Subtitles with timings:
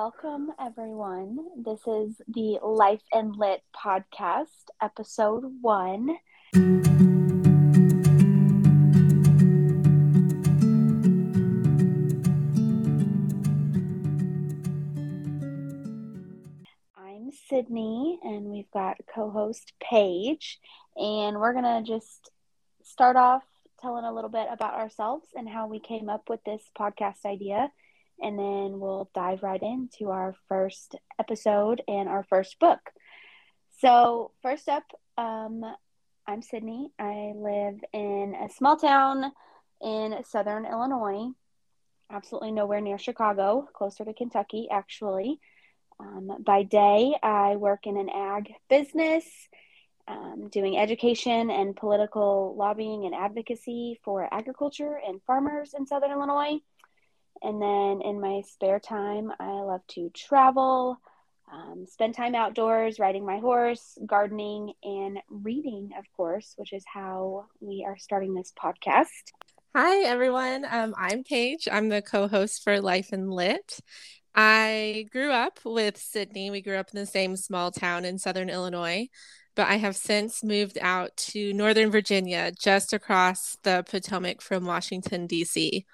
[0.00, 1.38] Welcome, everyone.
[1.56, 4.46] This is the Life and Lit podcast,
[4.80, 6.16] episode one.
[16.94, 20.60] I'm Sydney, and we've got co host Paige,
[20.96, 22.30] and we're going to just
[22.84, 23.42] start off
[23.80, 27.72] telling a little bit about ourselves and how we came up with this podcast idea
[28.20, 32.80] and then we'll dive right into our first episode and our first book.
[33.80, 34.84] So, first up,
[35.16, 35.64] um,
[36.26, 36.90] I'm Sydney.
[36.98, 39.32] I live in a small town
[39.80, 41.30] in southern Illinois,
[42.10, 45.40] absolutely nowhere near Chicago, closer to Kentucky, actually.
[46.00, 49.24] Um, by day, I work in an ag business,
[50.06, 56.58] um, doing education and political lobbying and advocacy for agriculture and farmers in southern Illinois.
[57.42, 61.00] And then in my spare time, I love to travel,
[61.52, 67.46] um, spend time outdoors, riding my horse, gardening, and reading, of course, which is how
[67.60, 69.06] we are starting this podcast.
[69.74, 70.66] Hi, everyone.
[70.68, 71.68] Um, I'm Paige.
[71.70, 73.80] I'm the co host for Life and Lit.
[74.34, 76.50] I grew up with Sydney.
[76.50, 79.08] We grew up in the same small town in Southern Illinois,
[79.54, 85.26] but I have since moved out to Northern Virginia, just across the Potomac from Washington,
[85.26, 85.84] D.C.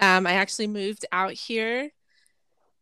[0.00, 1.90] Um, I actually moved out here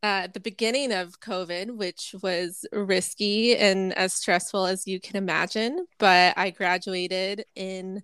[0.02, 5.16] uh, at the beginning of COVID, which was risky and as stressful as you can
[5.16, 5.86] imagine.
[5.98, 8.02] But I graduated in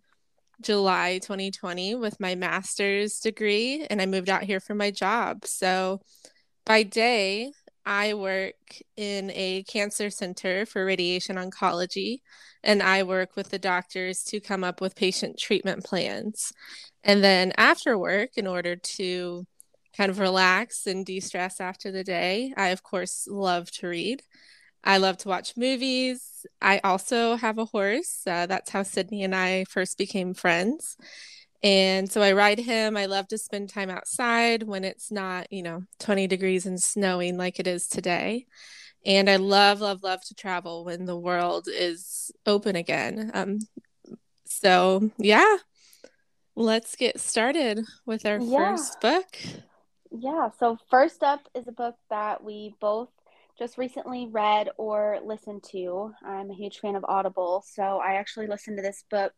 [0.61, 5.45] July 2020 with my master's degree, and I moved out here for my job.
[5.45, 6.01] So
[6.67, 7.53] by day,
[7.87, 8.55] I work
[8.97, 12.21] in a cancer center for radiation oncology,
[12.63, 16.53] and I work with the doctors to come up with patient treatment plans.
[17.05, 19.47] And then after work, in order to
[19.97, 24.23] kind of relax and de stress after the day, I, of course, love to read.
[24.83, 26.47] I love to watch movies.
[26.61, 28.23] I also have a horse.
[28.27, 30.97] Uh, that's how Sydney and I first became friends.
[31.63, 32.97] And so I ride him.
[32.97, 37.39] I love to spend time outside when it's not, you know, 20 degrees and snowing
[37.39, 38.47] like it is today.
[39.07, 43.31] And I love, love, love to travel when the world is open again.
[43.35, 43.59] Um,
[44.47, 45.57] so, yeah,
[46.57, 48.77] let's get started with our yeah.
[48.77, 49.39] first book.
[50.11, 50.51] Yeah.
[50.59, 53.09] So, first up is a book that we both
[53.59, 56.13] just recently read or listened to.
[56.25, 57.65] I'm a huge fan of Audible.
[57.67, 59.33] So, I actually listened to this book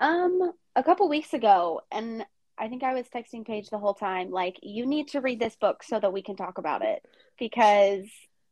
[0.00, 2.24] um a couple weeks ago and
[2.56, 5.56] I think I was texting Paige the whole time like you need to read this
[5.56, 7.04] book so that we can talk about it
[7.38, 8.06] because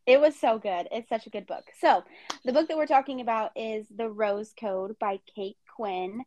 [0.07, 0.87] it was so good.
[0.93, 1.65] It's such a good book.
[1.81, 2.05] So,
[2.45, 6.23] the book that we're talking about is The Rose Code by Kate Quinn.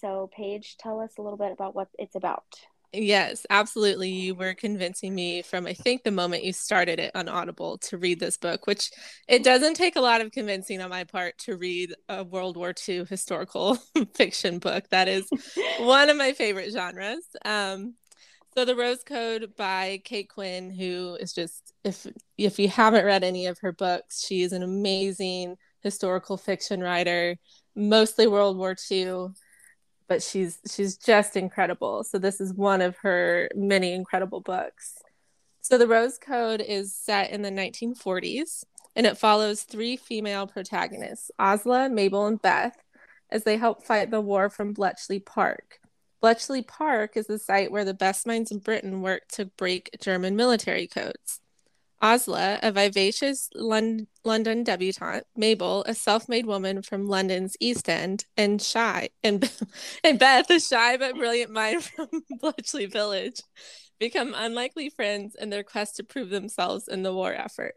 [0.00, 2.44] So, Paige, tell us a little bit about what it's about.
[2.92, 4.08] Yes, absolutely.
[4.08, 7.98] You were convincing me from, I think, the moment you started it on Audible to
[7.98, 8.90] read this book, which
[9.28, 12.74] it doesn't take a lot of convincing on my part to read a World War
[12.88, 13.78] II historical
[14.14, 14.88] fiction book.
[14.90, 15.28] That is
[15.78, 17.24] one of my favorite genres.
[17.44, 17.94] Um,
[18.56, 23.22] so, The Rose Code by Kate Quinn, who is just, if if you haven't read
[23.22, 27.36] any of her books, she is an amazing historical fiction writer,
[27.76, 29.28] mostly World War II
[30.10, 32.02] but she's she's just incredible.
[32.02, 34.98] So this is one of her many incredible books.
[35.60, 38.64] So the Rose Code is set in the 1940s
[38.96, 42.76] and it follows three female protagonists, Osla, Mabel, and Beth,
[43.30, 45.78] as they help fight the war from Bletchley Park.
[46.20, 50.34] Bletchley Park is the site where the best minds in Britain worked to break German
[50.34, 51.40] military codes.
[52.02, 58.60] Osla, a vivacious Lon- London debutante, Mabel, a self-made woman from London's East End, and
[58.60, 59.50] shy and
[60.04, 62.08] and Beth, a shy but brilliant mind from
[62.40, 63.40] Bletchley Village,
[63.98, 67.74] become unlikely friends in their quest to prove themselves in the war effort.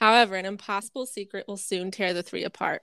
[0.00, 2.82] However, an impossible secret will soon tear the three apart.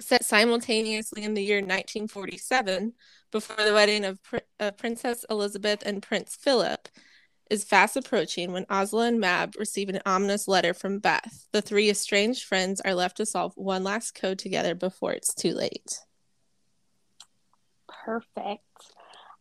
[0.00, 2.92] Set simultaneously in the year 1947,
[3.30, 6.88] before the wedding of Pr- uh, Princess Elizabeth and Prince Philip,
[7.52, 11.46] is fast approaching when Osla and Mab receive an ominous letter from Beth.
[11.52, 15.52] The three estranged friends are left to solve one last code together before it's too
[15.52, 16.00] late.
[17.86, 18.62] Perfect.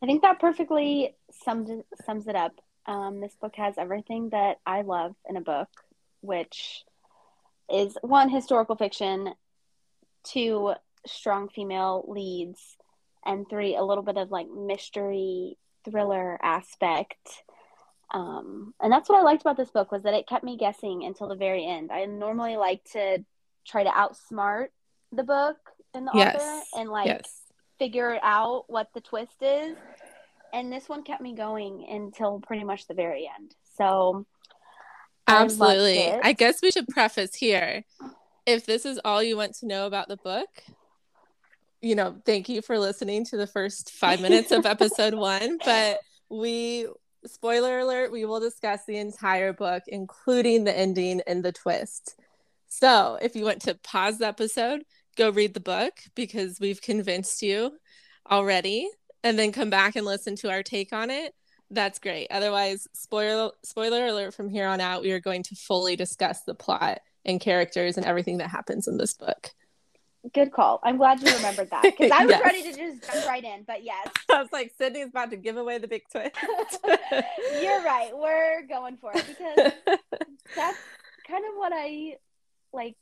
[0.03, 1.15] I think that perfectly
[1.45, 2.51] sums it, sums it up.
[2.85, 5.69] Um, this book has everything that I love in a book,
[6.19, 6.83] which
[7.73, 9.33] is one historical fiction,
[10.25, 10.73] two
[11.07, 12.75] strong female leads,
[13.25, 17.43] and three a little bit of like mystery thriller aspect
[18.11, 21.03] um, and that's what I liked about this book was that it kept me guessing
[21.03, 21.91] until the very end.
[21.91, 23.23] I normally like to
[23.65, 24.67] try to outsmart
[25.11, 25.57] the book
[25.93, 26.35] and the yes.
[26.35, 27.41] author and like yes.
[27.79, 29.77] figure out what the twist is.
[30.53, 33.55] And this one kept me going until pretty much the very end.
[33.77, 34.25] So
[35.27, 36.11] Absolutely.
[36.11, 37.85] I, I guess we should preface here.
[38.45, 40.49] If this is all you want to know about the book,
[41.81, 45.57] you know, thank you for listening to the first five minutes of episode one.
[45.63, 45.99] But
[46.29, 46.87] we,
[47.25, 52.15] spoiler alert, we will discuss the entire book, including the ending and the twist.
[52.67, 54.83] So if you want to pause the episode,
[55.17, 57.77] go read the book because we've convinced you
[58.29, 58.89] already,
[59.23, 61.33] and then come back and listen to our take on it.
[61.69, 62.27] That's great.
[62.31, 66.55] Otherwise, spoiler spoiler alert from here on out, we are going to fully discuss the
[66.55, 69.51] plot and characters and everything that happens in this book.
[70.33, 70.79] Good call.
[70.83, 72.41] I'm glad you remembered that because I was yes.
[72.43, 73.63] ready to just jump right in.
[73.63, 76.35] But yes, I was like, Sydney's about to give away the big twist.
[77.61, 78.11] You're right.
[78.13, 79.71] We're going for it because
[80.55, 80.77] that's
[81.27, 82.17] kind of what I
[82.71, 82.97] like.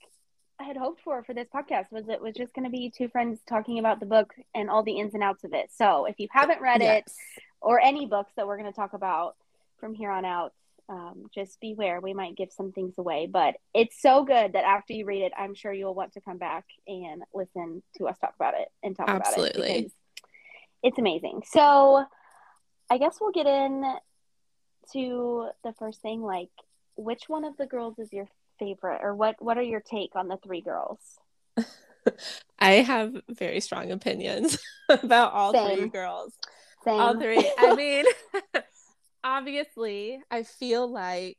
[0.61, 3.09] I had hoped for for this podcast was it was just going to be two
[3.09, 5.69] friends talking about the book and all the ins and outs of it.
[5.75, 7.03] So if you haven't read yes.
[7.05, 9.35] it or any books that we're going to talk about
[9.79, 10.53] from here on out,
[10.89, 12.01] um, just beware.
[12.01, 15.31] We might give some things away, but it's so good that after you read it,
[15.37, 18.95] I'm sure you'll want to come back and listen to us talk about it and
[18.95, 19.49] talk Absolutely.
[19.49, 19.91] about it because
[20.81, 21.43] it's amazing.
[21.45, 22.05] So
[22.89, 23.83] I guess we'll get in
[24.93, 26.21] to the first thing.
[26.21, 26.49] Like,
[26.95, 28.27] which one of the girls is your
[28.57, 29.35] favorite, or what?
[29.39, 30.99] What are your take on the three girls?
[32.59, 34.57] I have very strong opinions
[34.89, 35.77] about all Same.
[35.77, 36.33] three girls.
[36.83, 36.99] Same.
[36.99, 37.51] All three.
[37.57, 38.05] I mean
[39.23, 41.37] obviously, I feel like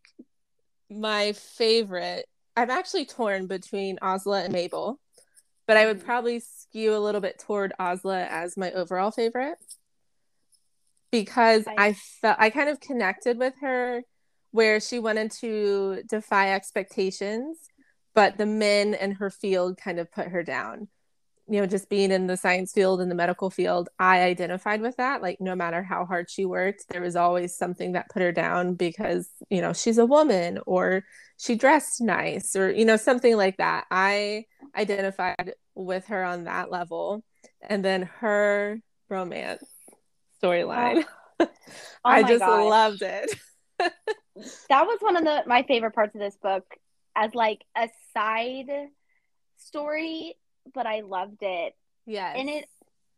[0.90, 4.98] my favorite, I'm actually torn between Osla and Mabel,
[5.66, 6.04] but I would mm.
[6.04, 9.58] probably skew a little bit toward Osla as my overall favorite
[11.10, 14.02] because I, I felt I kind of connected with her
[14.52, 17.58] where she wanted to defy expectations,
[18.14, 20.88] but the men in her field kind of put her down
[21.50, 24.96] you know, just being in the science field and the medical field, I identified with
[24.98, 25.20] that.
[25.20, 28.74] Like, no matter how hard she worked, there was always something that put her down
[28.74, 31.02] because, you know, she's a woman or
[31.38, 33.86] she dressed nice or, you know, something like that.
[33.90, 34.44] I
[34.76, 37.24] identified with her on that level.
[37.68, 39.64] And then her romance
[40.40, 41.04] storyline,
[41.40, 41.40] oh.
[41.40, 41.48] oh
[42.04, 42.70] I just gosh.
[42.70, 43.34] loved it.
[43.78, 46.64] that was one of the my favorite parts of this book
[47.16, 48.70] as like a side
[49.56, 50.36] story
[50.74, 51.74] but I loved it.
[52.06, 52.32] Yeah.
[52.34, 52.66] And it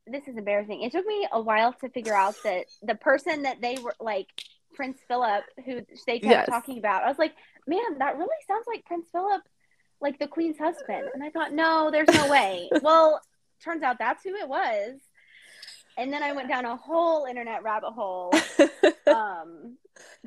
[0.07, 0.83] this is embarrassing.
[0.83, 4.29] It took me a while to figure out that the person that they were like
[4.75, 6.49] Prince Philip, who they kept yes.
[6.49, 7.35] talking about, I was like,
[7.67, 9.43] man, that really sounds like Prince Philip,
[10.01, 11.09] like the Queen's husband.
[11.15, 12.69] And I thought, no, there's no way.
[12.83, 13.21] well,
[13.63, 14.99] turns out that's who it was.
[15.97, 18.33] And then I went down a whole internet rabbit hole.
[19.07, 19.77] um,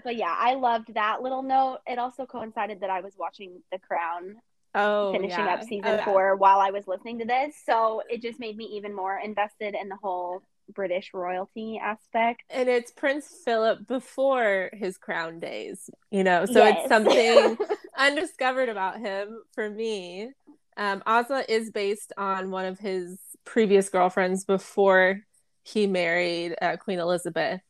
[0.04, 1.80] but yeah, I loved that little note.
[1.88, 4.38] It also coincided that I was watching The Crown
[4.75, 5.54] oh, finishing yeah.
[5.54, 6.33] up season oh, four yeah.
[6.33, 7.56] while I was listening to this.
[7.66, 10.42] So it just made me even more invested in the whole
[10.74, 12.44] British royalty aspect.
[12.50, 16.77] And it's Prince Philip before his crown days, you know, so yes.
[16.80, 17.57] it's something
[17.98, 20.31] undiscovered about him for me.
[20.77, 25.22] Um, Osla is based on one of his previous girlfriends before
[25.63, 27.62] he married uh, Queen Elizabeth.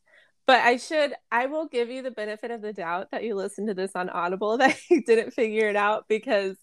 [0.48, 3.68] But I should, I will give you the benefit of the doubt that you listened
[3.68, 6.56] to this on Audible that you didn't figure it out because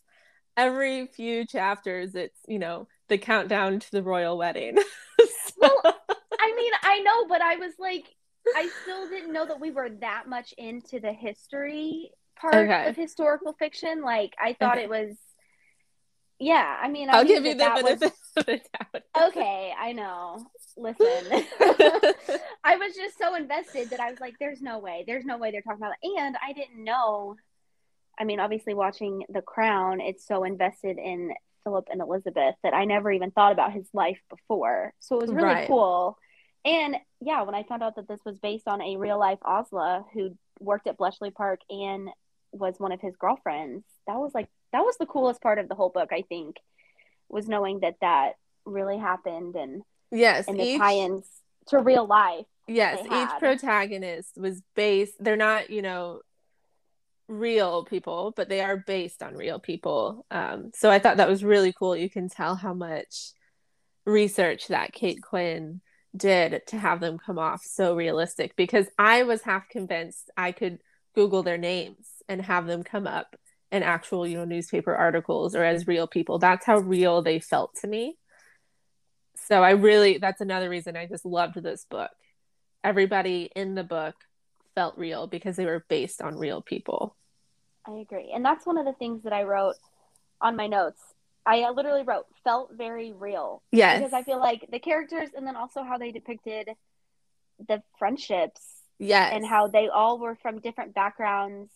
[0.56, 4.76] every few chapters it's you know the countdown to the royal wedding
[5.18, 5.54] so.
[5.60, 5.98] well
[6.38, 8.04] i mean i know but i was like
[8.54, 12.88] i still didn't know that we were that much into the history part okay.
[12.88, 14.84] of historical fiction like i thought okay.
[14.84, 15.16] it was
[16.38, 18.12] yeah i mean I will give you the benefit was...
[18.36, 20.44] of the doubt okay i know
[20.76, 21.06] listen
[22.64, 25.50] i was just so invested that i was like there's no way there's no way
[25.50, 27.36] they're talking about it and i didn't know
[28.18, 31.32] I mean, obviously, watching The Crown, it's so invested in
[31.64, 34.92] Philip and Elizabeth that I never even thought about his life before.
[35.00, 35.66] So it was really right.
[35.66, 36.18] cool.
[36.64, 40.04] And yeah, when I found out that this was based on a real life Osla
[40.12, 42.08] who worked at Bletchley Park and
[42.52, 45.74] was one of his girlfriends, that was like, that was the coolest part of the
[45.74, 46.56] whole book, I think,
[47.28, 51.26] was knowing that that really happened and, yes, and the each, tie ins
[51.68, 52.46] to real life.
[52.68, 56.20] Yes, each protagonist was based, they're not, you know,
[57.32, 60.26] real people, but they are based on real people.
[60.30, 61.96] Um, so I thought that was really cool.
[61.96, 63.32] You can tell how much
[64.04, 65.80] research that Kate Quinn
[66.14, 70.78] did to have them come off so realistic because I was half convinced I could
[71.14, 73.36] Google their names and have them come up
[73.70, 76.38] in actual, you know, newspaper articles or as real people.
[76.38, 78.18] That's how real they felt to me.
[79.48, 82.10] So I really, that's another reason I just loved this book.
[82.84, 84.14] Everybody in the book
[84.74, 87.16] felt real because they were based on real people.
[87.86, 88.32] I agree.
[88.34, 89.76] And that's one of the things that I wrote
[90.40, 91.00] on my notes.
[91.44, 93.62] I uh, literally wrote felt very real.
[93.72, 93.98] Yes.
[93.98, 96.68] Because I feel like the characters and then also how they depicted
[97.66, 98.60] the friendships.
[98.98, 99.32] Yes.
[99.34, 101.70] And how they all were from different backgrounds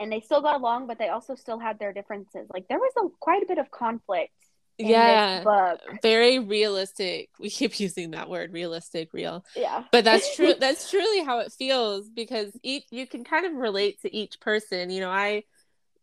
[0.00, 2.48] and they still got along, but they also still had their differences.
[2.52, 4.32] Like there was a quite a bit of conflict.
[4.78, 5.44] Yeah,
[6.02, 7.30] very realistic.
[7.38, 9.44] We keep using that word, realistic, real.
[9.56, 10.54] Yeah, but that's true.
[10.60, 14.90] that's truly how it feels because each you can kind of relate to each person.
[14.90, 15.44] You know, I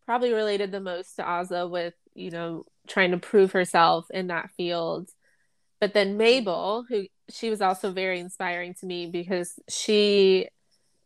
[0.05, 4.49] probably related the most to Osla with you know trying to prove herself in that
[4.51, 5.09] field,
[5.79, 10.47] but then Mabel, who she was also very inspiring to me because she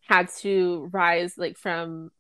[0.08, 2.12] had to rise like from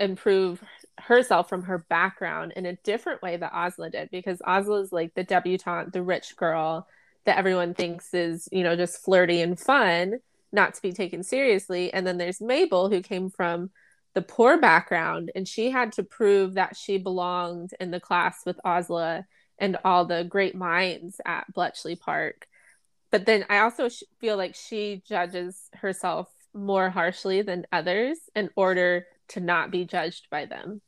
[0.00, 0.62] improve
[1.00, 5.14] herself from her background in a different way that Osla did because Osla is like
[5.14, 6.86] the debutante, the rich girl
[7.24, 10.18] that everyone thinks is, you know, just flirty and fun,
[10.52, 11.92] not to be taken seriously.
[11.92, 13.70] And then there's Mabel who came from
[14.14, 18.58] the poor background and she had to prove that she belonged in the class with
[18.64, 19.24] Osla
[19.58, 22.46] and all the great minds at Bletchley Park.
[23.10, 23.88] But then I also
[24.20, 30.28] feel like she judges herself more harshly than others in order to not be judged
[30.30, 30.80] by them.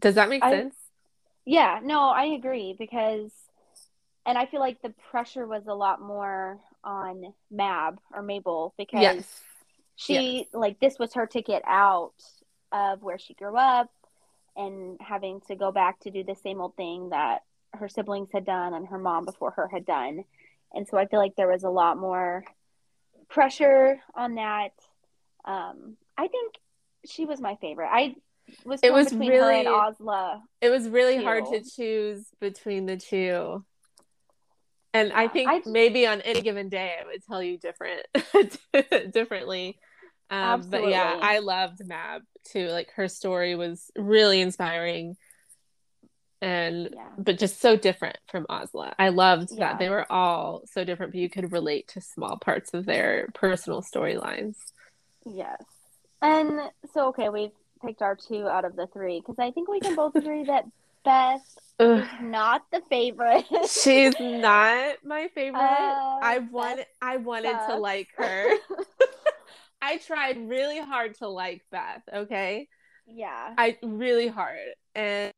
[0.00, 0.74] Does that make I, sense?
[1.44, 3.30] Yeah, no, I agree because
[4.26, 9.02] and I feel like the pressure was a lot more on Mab or Mabel because
[9.02, 9.40] yes.
[9.96, 10.46] she yes.
[10.52, 12.14] like this was her ticket out
[12.72, 13.90] of where she grew up
[14.56, 17.42] and having to go back to do the same old thing that
[17.74, 20.24] her siblings had done and her mom before her had done.
[20.72, 22.44] And so I feel like there was a lot more
[23.28, 24.70] pressure on that.
[25.44, 26.54] Um, I think
[27.04, 27.88] she was my favorite.
[27.90, 28.14] I
[28.64, 29.68] was it was really, and
[30.60, 31.24] It was really too.
[31.24, 33.64] hard to choose between the two.
[34.92, 38.06] And yeah, I think I maybe on any given day I would tell you different
[39.12, 39.78] differently.
[40.30, 42.68] Um, but yeah, I loved Mab too.
[42.68, 45.16] Like her story was really inspiring
[46.44, 47.08] and yeah.
[47.16, 48.92] but just so different from Osla.
[48.98, 49.70] I loved yeah.
[49.70, 53.28] that they were all so different, but you could relate to small parts of their
[53.32, 54.56] personal storylines.
[55.24, 55.62] Yes.
[56.20, 56.60] And
[56.92, 57.50] so, okay, we've
[57.84, 60.64] picked our two out of the three because I think we can both agree that
[61.04, 61.98] Beth Ugh.
[61.98, 63.44] is not the favorite.
[63.68, 65.60] She's not my favorite.
[65.60, 68.56] Uh, I wanted, I wanted to like her.
[69.82, 72.02] I tried really hard to like Beth.
[72.12, 72.68] Okay.
[73.06, 73.54] Yeah.
[73.58, 74.56] I really hard
[74.94, 75.30] and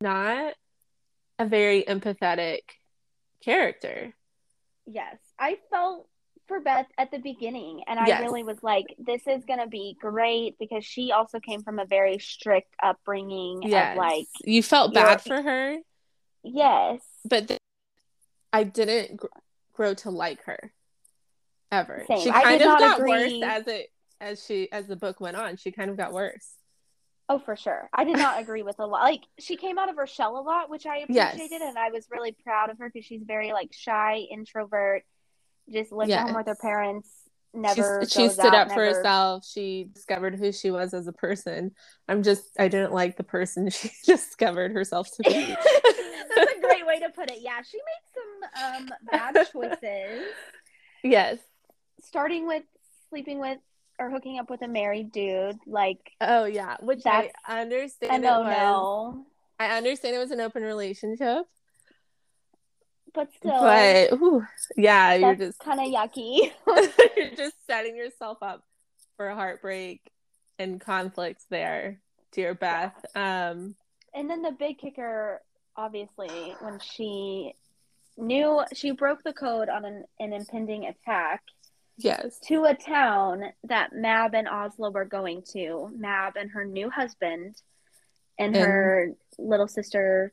[0.00, 0.54] not
[1.38, 2.60] a very empathetic
[3.42, 4.14] character.
[4.86, 5.18] Yes.
[5.38, 6.08] I felt
[6.46, 8.22] for Beth at the beginning, and I yes.
[8.22, 12.18] really was like, "This is gonna be great" because she also came from a very
[12.18, 13.62] strict upbringing.
[13.62, 15.78] Yes, like you felt bad for her.
[16.42, 17.60] Yes, but th-
[18.52, 19.26] I didn't gr-
[19.72, 20.72] grow to like her
[21.72, 22.04] ever.
[22.06, 22.20] Same.
[22.20, 23.40] She kind of got agree.
[23.40, 25.56] worse as it as she as the book went on.
[25.56, 26.48] She kind of got worse.
[27.28, 27.88] Oh, for sure.
[27.92, 29.02] I did not agree with a lot.
[29.02, 31.62] Like she came out of her shell a lot, which I appreciated, yes.
[31.62, 35.04] and I was really proud of her because she's very like shy, introvert
[35.72, 36.20] just lived yes.
[36.20, 37.08] at home with her parents
[37.54, 38.80] never She's, she stood out, up never...
[38.80, 39.46] for herself.
[39.46, 41.72] She discovered who she was as a person.
[42.08, 45.30] I'm just i didn't like the person she discovered herself to be.
[46.36, 47.38] That's a great way to put it.
[47.40, 50.26] Yeah she made some um bad choices.
[51.02, 51.38] Yes.
[52.02, 52.64] Starting with
[53.08, 53.58] sleeping with
[53.98, 59.24] or hooking up with a married dude like oh yeah which i understand was, no.
[59.60, 61.46] i understand it was an open relationship
[63.14, 63.60] but still.
[63.60, 64.44] But ooh,
[64.76, 66.52] yeah, you're just kind of yucky.
[67.16, 68.62] you're just setting yourself up
[69.16, 70.00] for a heartbreak
[70.58, 72.00] and conflicts there,
[72.32, 72.92] dear Beth.
[73.14, 73.50] Yeah.
[73.50, 73.76] Um,
[74.12, 75.40] and then the big kicker,
[75.76, 77.54] obviously, when she
[78.16, 81.42] knew she broke the code on an, an impending attack.
[81.96, 82.40] Yes.
[82.48, 85.90] To a town that Mab and Osla were going to.
[85.96, 87.54] Mab and her new husband
[88.36, 90.32] and, and her little sister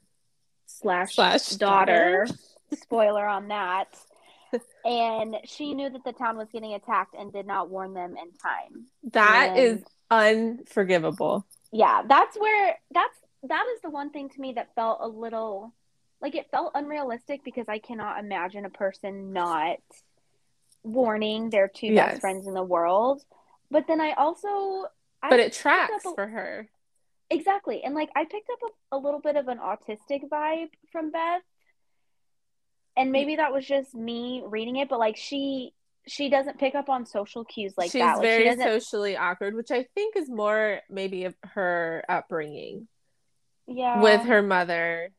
[0.65, 2.25] slash, slash daughter.
[2.25, 2.37] daughter
[2.73, 3.97] spoiler on that.
[4.85, 8.31] and she knew that the town was getting attacked and did not warn them in
[8.33, 8.87] time.
[9.11, 11.45] That and, is unforgivable.
[11.71, 15.73] Yeah, that's where that's that is the one thing to me that felt a little
[16.21, 19.77] like it felt unrealistic because I cannot imagine a person not
[20.83, 22.11] warning their two yes.
[22.11, 23.23] best friends in the world.
[23.69, 24.87] But then I also
[25.21, 26.69] But I it tracks a, for her.
[27.29, 27.83] Exactly.
[27.83, 28.59] And like I picked up
[28.91, 31.41] a, a little bit of an autistic vibe from Beth
[32.97, 35.73] and maybe that was just me reading it, but like she
[36.07, 38.17] she doesn't pick up on social cues like She's that.
[38.17, 42.87] Like, very she socially awkward, which I think is more maybe of her upbringing.
[43.67, 44.01] Yeah.
[44.01, 45.11] With her mother.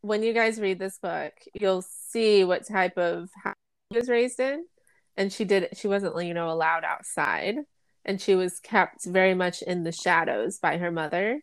[0.00, 3.54] When you guys read this book, you'll see what type of house
[3.92, 4.64] she was raised in.
[5.16, 7.56] And she did she wasn't, you know, allowed outside.
[8.04, 11.42] And she was kept very much in the shadows by her mother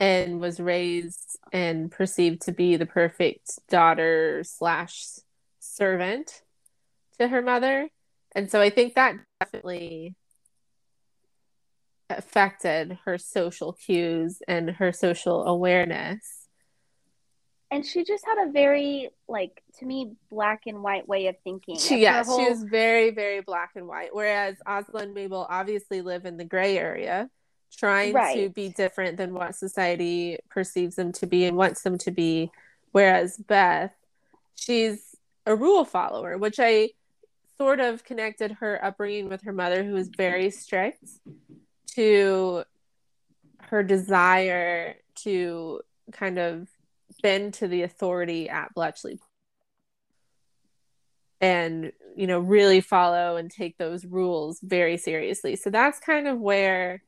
[0.00, 5.04] and was raised and perceived to be the perfect daughter slash
[5.60, 6.42] servant
[7.18, 7.88] to her mother
[8.34, 10.16] and so i think that definitely
[12.10, 16.46] affected her social cues and her social awareness.
[17.72, 21.78] And she just had a very, like, to me, black and white way of thinking.
[21.78, 22.38] She, yes, whole...
[22.38, 24.08] she was very, very black and white.
[24.12, 27.30] Whereas Osla and Mabel obviously live in the gray area,
[27.76, 28.36] trying right.
[28.36, 32.50] to be different than what society perceives them to be and wants them to be.
[32.92, 33.94] Whereas Beth,
[34.54, 36.90] she's a rule follower, which I
[37.56, 41.04] sort of connected her upbringing with her mother, who was very strict,
[41.94, 42.64] to
[43.62, 45.80] her desire to
[46.12, 46.68] kind of
[47.22, 49.18] bend to the authority at Bletchley
[51.40, 56.38] and you know really follow and take those rules very seriously so that's kind of
[56.38, 57.02] where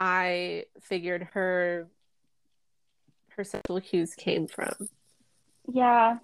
[0.00, 1.88] i figured her
[3.30, 4.88] her social cues came from.
[5.72, 6.18] Yeah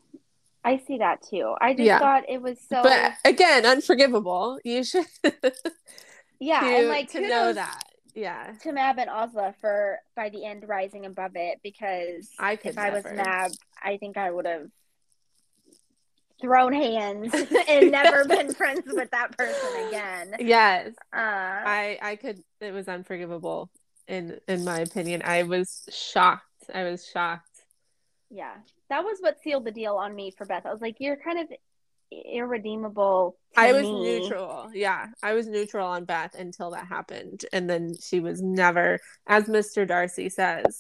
[0.65, 1.55] i see that too.
[1.61, 1.99] I just yeah.
[1.99, 4.59] thought it was so but again unforgivable.
[4.65, 5.07] You should
[6.41, 7.83] yeah to, and like to know that.
[8.15, 8.53] Yeah.
[8.63, 12.81] to Mab and Osla for by the end rising above it because I if never.
[12.81, 14.69] I was Mab, I think I would have
[16.41, 17.35] thrown hands
[17.69, 20.35] and never been friends with that person again.
[20.41, 20.89] Yes.
[21.13, 23.71] Uh, I I could it was unforgivable
[24.09, 25.23] in in my opinion.
[25.25, 26.45] I was shocked.
[26.73, 27.47] I was shocked.
[28.31, 28.55] Yeah.
[28.89, 30.67] That was what sealed the deal on me for Beth.
[30.67, 31.47] I was like, you're kind of
[32.11, 33.37] irredeemable.
[33.57, 34.21] I was me.
[34.21, 34.71] neutral.
[34.75, 39.49] Yeah, I was neutral on Beth until that happened, and then she was never, as
[39.49, 40.79] Mister Darcy says,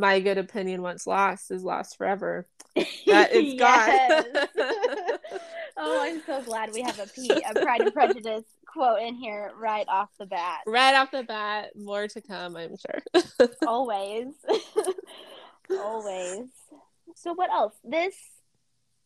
[0.00, 2.46] "My good opinion once lost is lost forever."
[3.06, 4.24] That is God.
[5.76, 9.50] oh, I'm so glad we have a, P- a Pride and Prejudice quote in here
[9.58, 10.60] right off the bat.
[10.66, 13.48] Right off the bat, more to come, I'm sure.
[13.66, 14.28] Always.
[15.70, 16.46] Always.
[17.16, 17.74] So, what else?
[17.84, 18.14] This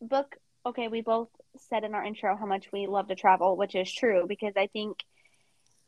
[0.01, 0.35] book
[0.65, 1.29] okay, we both
[1.69, 4.67] said in our intro how much we love to travel, which is true because I
[4.67, 4.97] think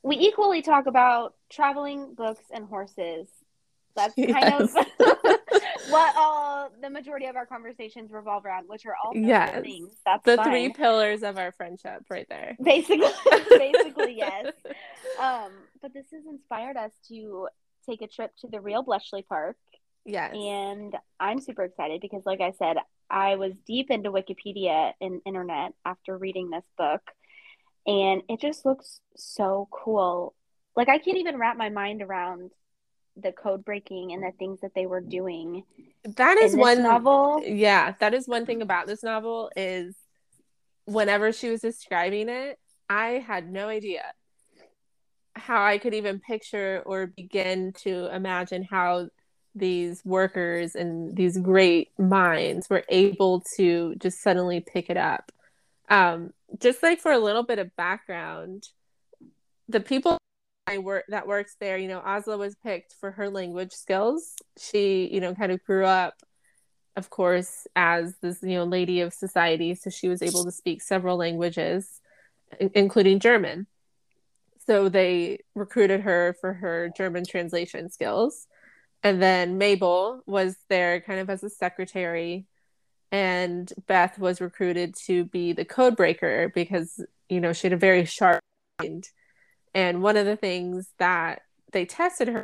[0.03, 3.27] we equally talk about traveling, books, and horses.
[3.97, 4.75] That's kind yes.
[4.75, 4.85] of
[5.89, 9.61] what all the majority of our conversations revolve around, which are all yes.
[9.61, 9.91] things.
[10.05, 10.49] That's the fun.
[10.49, 12.55] three pillars of our friendship, right there.
[12.63, 13.09] Basically,
[13.49, 14.53] basically, yes.
[15.19, 17.49] Um, but this has inspired us to
[17.89, 19.57] take a trip to the real Bletchley Park.
[20.05, 20.33] Yes.
[20.33, 22.77] And I'm super excited because, like I said,
[23.09, 27.01] I was deep into Wikipedia and internet after reading this book,
[27.85, 30.33] and it just looks so cool.
[30.75, 32.51] Like I can't even wrap my mind around
[33.21, 35.63] the code breaking and the things that they were doing.
[36.15, 37.41] That is one novel.
[37.43, 39.95] Yeah, that is one thing about this novel is
[40.85, 44.03] whenever she was describing it, I had no idea
[45.35, 49.09] how I could even picture or begin to imagine how
[49.53, 55.31] these workers and these great minds were able to just suddenly pick it up.
[55.89, 58.67] Um, just like for a little bit of background,
[59.67, 60.17] the people
[60.67, 64.35] I work that works there, you know, Osla was picked for her language skills.
[64.59, 66.15] She, you know, kind of grew up,
[66.95, 70.81] of course, as this, you know, lady of society, so she was able to speak
[70.81, 72.01] several languages,
[72.59, 73.67] including German.
[74.65, 78.47] So they recruited her for her German translation skills
[79.03, 82.45] and then Mabel was there kind of as a secretary
[83.11, 87.77] and Beth was recruited to be the code breaker because you know she had a
[87.77, 88.41] very sharp
[88.79, 89.09] mind
[89.73, 92.43] and one of the things that they tested her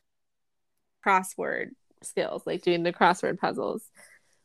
[1.06, 1.70] crossword
[2.02, 3.84] skills like doing the crossword puzzles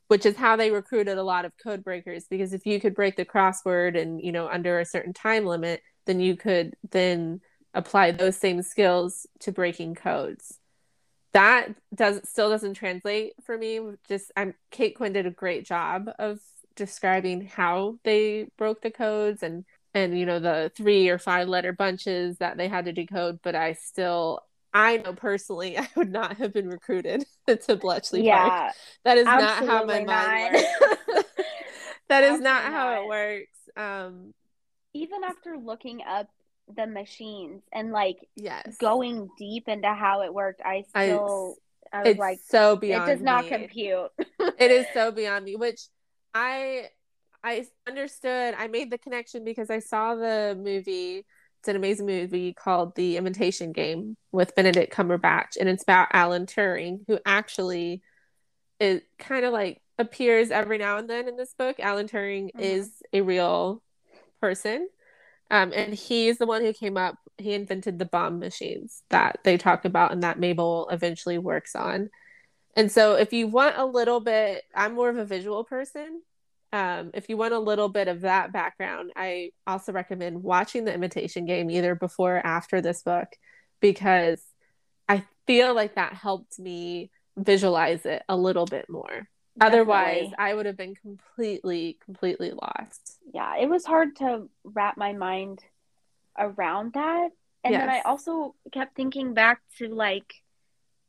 [0.09, 3.17] which is how they recruited a lot of code breakers because if you could break
[3.17, 7.41] the crossword and you know under a certain time limit then you could then
[7.75, 10.59] apply those same skills to breaking codes
[11.33, 13.81] that does still doesn't translate for me.
[14.09, 16.41] Just I'm Kate Quinn did a great job of
[16.75, 21.73] describing how they broke the codes and and you know the three or five letter
[21.73, 24.41] bunches that they had to decode but i still
[24.75, 27.25] i know personally i would not have been recruited
[27.67, 28.73] to bletchley yeah, park.
[29.05, 31.25] That is not how my mind works.
[32.09, 33.03] That is not how not.
[33.03, 33.59] it works.
[33.77, 34.33] Um
[34.95, 36.27] even after looking up
[36.75, 38.77] the machines and like yes.
[38.79, 41.57] going deep into how it worked i still
[41.93, 43.51] I, I was it's like so beyond it does not me.
[43.51, 44.11] compute.
[44.59, 45.81] It is so beyond me which
[46.35, 46.89] i
[47.45, 51.25] i understood i made the connection because i saw the movie
[51.61, 56.47] it's an amazing movie called the imitation game with benedict cumberbatch and it's about alan
[56.47, 58.03] turing who actually
[58.81, 62.61] is kind of like appears every now and then in this book alan turing mm-hmm.
[62.61, 63.83] is a real
[64.41, 64.89] person
[65.51, 69.57] um, and he's the one who came up, he invented the bombe machines that they
[69.57, 72.11] talk about and that Mabel eventually works on.
[72.77, 76.23] And so, if you want a little bit, I'm more of a visual person.
[76.73, 80.95] Um, if you want a little bit of that background, I also recommend watching The
[80.95, 83.29] Imitation Game either before or after this book
[83.81, 84.43] because
[85.09, 89.29] I feel like that helped me visualize it a little bit more.
[89.59, 89.81] Definitely.
[89.81, 93.19] Otherwise, I would have been completely, completely lost.
[93.33, 95.61] Yeah, it was hard to wrap my mind
[96.39, 97.31] around that.
[97.65, 97.81] And yes.
[97.83, 100.33] then I also kept thinking back to like,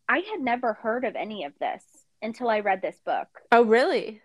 [0.07, 1.83] I had never heard of any of this
[2.21, 3.27] until I read this book.
[3.51, 4.21] Oh, really?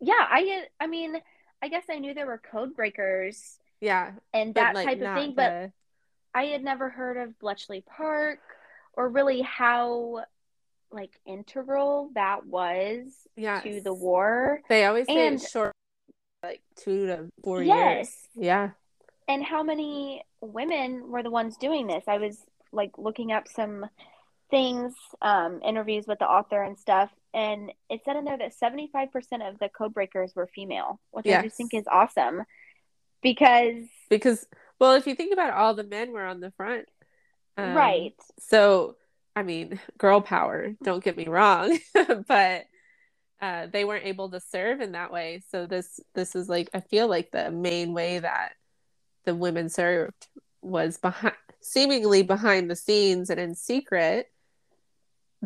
[0.00, 1.16] Yeah, I I mean,
[1.62, 3.58] I guess I knew there were code breakers.
[3.80, 4.12] Yeah.
[4.32, 5.34] And that like, type of thing, the...
[5.34, 5.70] but
[6.34, 8.40] I had never heard of Bletchley Park
[8.92, 10.24] or really how
[10.90, 13.62] like integral that was yes.
[13.62, 14.62] to the war.
[14.68, 15.74] They always say and, short
[16.42, 17.76] like 2 to 4 yes.
[17.76, 18.16] years.
[18.36, 18.70] Yeah.
[19.26, 22.04] And how many women were the ones doing this?
[22.08, 22.38] I was
[22.72, 23.86] like looking up some
[24.50, 29.48] things, um, interviews with the author and stuff, and it said in there that 75%
[29.48, 31.40] of the code breakers were female, which yes.
[31.40, 32.42] I just think is awesome
[33.22, 34.46] because because
[34.80, 36.88] well, if you think about it, all the men were on the front,
[37.56, 38.14] um, right?
[38.38, 38.96] So
[39.36, 40.74] I mean, girl power.
[40.82, 41.78] Don't get me wrong,
[42.26, 42.66] but
[43.40, 45.42] uh, they weren't able to serve in that way.
[45.50, 48.54] So this this is like I feel like the main way that
[49.24, 50.26] the women served
[50.62, 54.30] was behind seemingly behind the scenes and in secret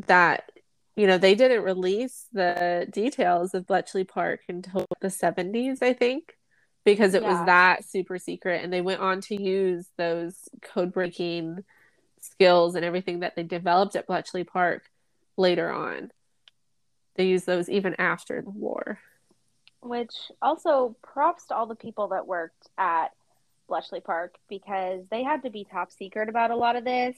[0.06, 0.50] that
[0.96, 6.36] you know they didn't release the details of Bletchley Park until the 70s I think
[6.84, 7.32] because it yeah.
[7.32, 11.64] was that super secret and they went on to use those code breaking
[12.20, 14.84] skills and everything that they developed at Bletchley Park
[15.36, 16.10] later on
[17.16, 18.98] they used those even after the war
[19.82, 23.08] which also props to all the people that worked at
[23.68, 27.16] Bletchley Park because they had to be top secret about a lot of this.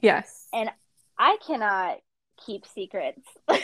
[0.00, 0.48] Yes.
[0.52, 0.70] And
[1.18, 1.98] I cannot
[2.44, 3.62] keep secrets like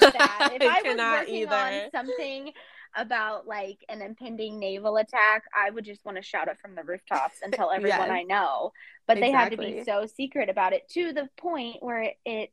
[0.00, 0.50] that.
[0.54, 1.54] If I, I was working either.
[1.54, 2.52] on something
[2.96, 6.82] about like an impending naval attack, I would just want to shout it from the
[6.82, 8.10] rooftops and tell everyone yes.
[8.10, 8.72] I know.
[9.06, 9.28] But exactly.
[9.28, 12.52] they had to be so secret about it to the point where it, it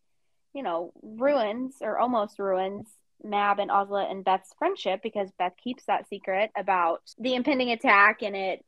[0.54, 2.88] you know, ruins or almost ruins
[3.24, 8.22] Mab and Osla and Beth's friendship because Beth keeps that secret about the impending attack
[8.22, 8.64] and it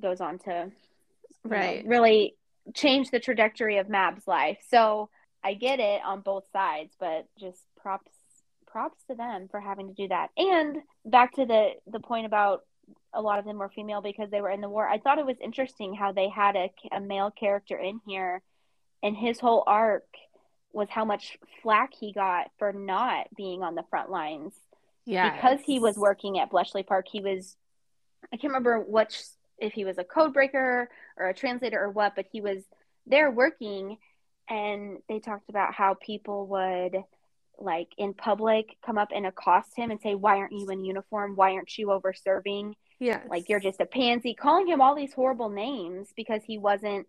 [0.00, 0.70] goes on to
[1.44, 2.34] right know, really
[2.74, 4.58] change the trajectory of Mab's life.
[4.68, 5.10] So
[5.44, 8.10] I get it on both sides, but just props
[8.66, 10.30] props to them for having to do that.
[10.36, 12.62] And back to the the point about
[13.12, 14.88] a lot of them were female because they were in the war.
[14.88, 18.42] I thought it was interesting how they had a, a male character in here,
[19.02, 20.06] and his whole arc
[20.72, 24.54] was how much flack he got for not being on the front lines.
[25.06, 27.06] Yeah, because he was working at Bletchley Park.
[27.10, 27.56] He was
[28.32, 29.22] I can't remember which
[29.58, 32.64] if he was a code breaker or a translator or what, but he was
[33.06, 33.98] there working
[34.48, 37.02] and they talked about how people would
[37.58, 41.36] like in public come up and accost him and say, Why aren't you in uniform?
[41.36, 42.74] Why aren't you over serving?
[42.98, 43.20] Yeah.
[43.28, 47.06] Like you're just a pansy, calling him all these horrible names because he wasn't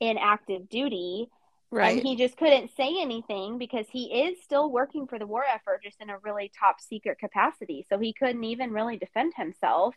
[0.00, 1.28] in active duty.
[1.70, 1.98] Right.
[1.98, 5.82] And he just couldn't say anything because he is still working for the war effort,
[5.82, 7.84] just in a really top secret capacity.
[7.88, 9.94] So he couldn't even really defend himself.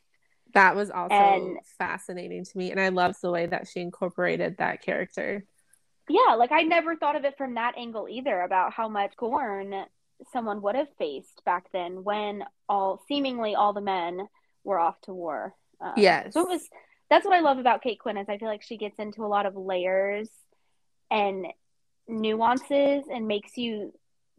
[0.56, 2.72] That was also and, fascinating to me.
[2.72, 5.46] And I love the way that she incorporated that character.
[6.10, 9.86] Yeah, like I never thought of it from that angle either about how much scorn
[10.34, 14.28] someone would have faced back then when all seemingly all the men
[14.64, 15.54] were off to war.
[15.80, 16.34] Um, yes.
[16.34, 16.68] So it was
[17.10, 19.28] that's what I love about Kate Quinn is I feel like she gets into a
[19.28, 20.30] lot of layers
[21.10, 21.48] and
[22.08, 23.94] nuances and makes you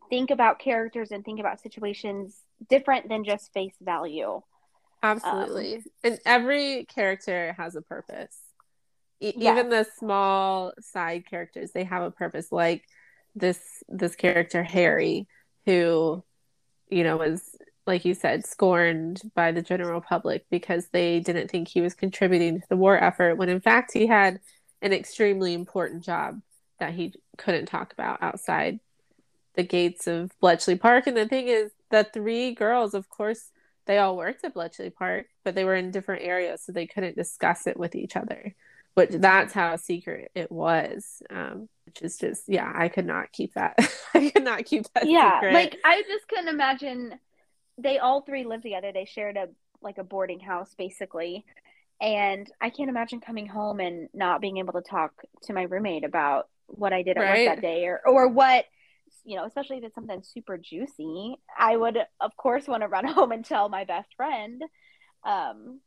[0.08, 2.36] think about characters and think about situations
[2.68, 4.42] different than just face value.
[5.02, 5.76] Absolutely.
[5.76, 8.36] Um, and every character has a purpose.
[9.20, 9.58] Yes.
[9.58, 12.50] Even the small side characters, they have a purpose.
[12.50, 12.84] Like
[13.34, 15.28] this this character Harry,
[15.66, 16.24] who,
[16.88, 17.56] you know, was
[17.86, 22.60] like you said, scorned by the general public because they didn't think he was contributing
[22.60, 24.40] to the war effort when in fact he had
[24.82, 26.40] an extremely important job
[26.78, 28.80] that he couldn't talk about outside
[29.54, 31.06] the gates of Bletchley Park.
[31.06, 33.50] And the thing is, the three girls, of course,
[33.86, 37.16] they all worked at Bletchley Park, but they were in different areas, so they couldn't
[37.16, 38.54] discuss it with each other.
[38.94, 41.22] But that's how secret it was.
[41.30, 43.76] Um, which is just yeah, I could not keep that.
[44.14, 45.06] I could not keep that.
[45.06, 45.54] Yeah, secret.
[45.54, 47.14] like I just couldn't imagine.
[47.78, 48.92] They all three lived together.
[48.92, 49.48] They shared a
[49.82, 51.44] like a boarding house basically,
[52.00, 55.12] and I can't imagine coming home and not being able to talk
[55.44, 57.46] to my roommate about what I did at right.
[57.48, 58.66] work that day or or what
[59.24, 63.04] you know, especially if it's something super juicy, I would of course want to run
[63.06, 64.62] home and tell my best friend.
[65.24, 65.80] Um,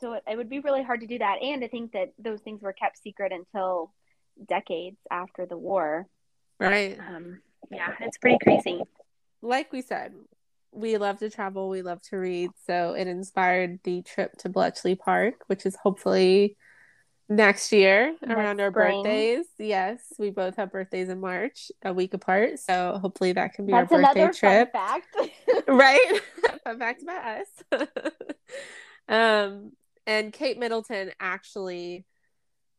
[0.00, 2.40] so it, it would be really hard to do that, and I think that those
[2.40, 3.92] things were kept secret until
[4.48, 6.06] decades after the war.
[6.58, 6.98] Right.
[6.98, 8.80] Um, yeah, it's pretty crazy.
[9.42, 10.12] Like we said,
[10.72, 14.94] we love to travel, we love to read, so it inspired the trip to Bletchley
[14.94, 16.56] Park, which is hopefully
[17.30, 19.02] next year Next around our spring.
[19.02, 19.46] birthdays.
[19.58, 22.58] Yes, we both have birthdays in March, a week apart.
[22.58, 24.72] So hopefully that can be That's our birthday another trip.
[24.72, 25.16] fun fact.
[25.68, 26.20] right?
[26.64, 27.88] Fun fact about us.
[29.08, 29.72] um,
[30.06, 32.04] and Kate Middleton actually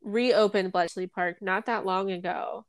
[0.01, 2.65] reopened Bletchley Park not that long ago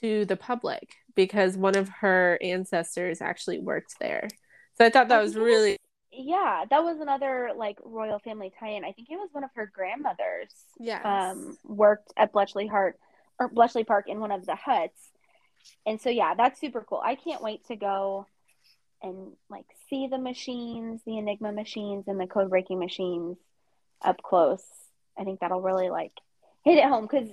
[0.00, 4.28] to the public because one of her ancestors actually worked there.
[4.74, 5.76] So I thought that was think it was- really
[6.18, 8.84] yeah, that was another like royal family tie-in.
[8.84, 10.48] I think it was one of her grandmothers.
[10.78, 11.04] yes.
[11.04, 12.98] um, worked at Bletchley Hart
[13.38, 15.10] or Bletchley Park in one of the huts.
[15.84, 17.02] And so yeah, that's super cool.
[17.04, 18.26] I can't wait to go
[19.02, 23.36] and like see the machines, the Enigma machines and the code breaking machines
[24.02, 24.64] up close.
[25.18, 26.12] I think that'll really like
[26.64, 27.28] hit it home because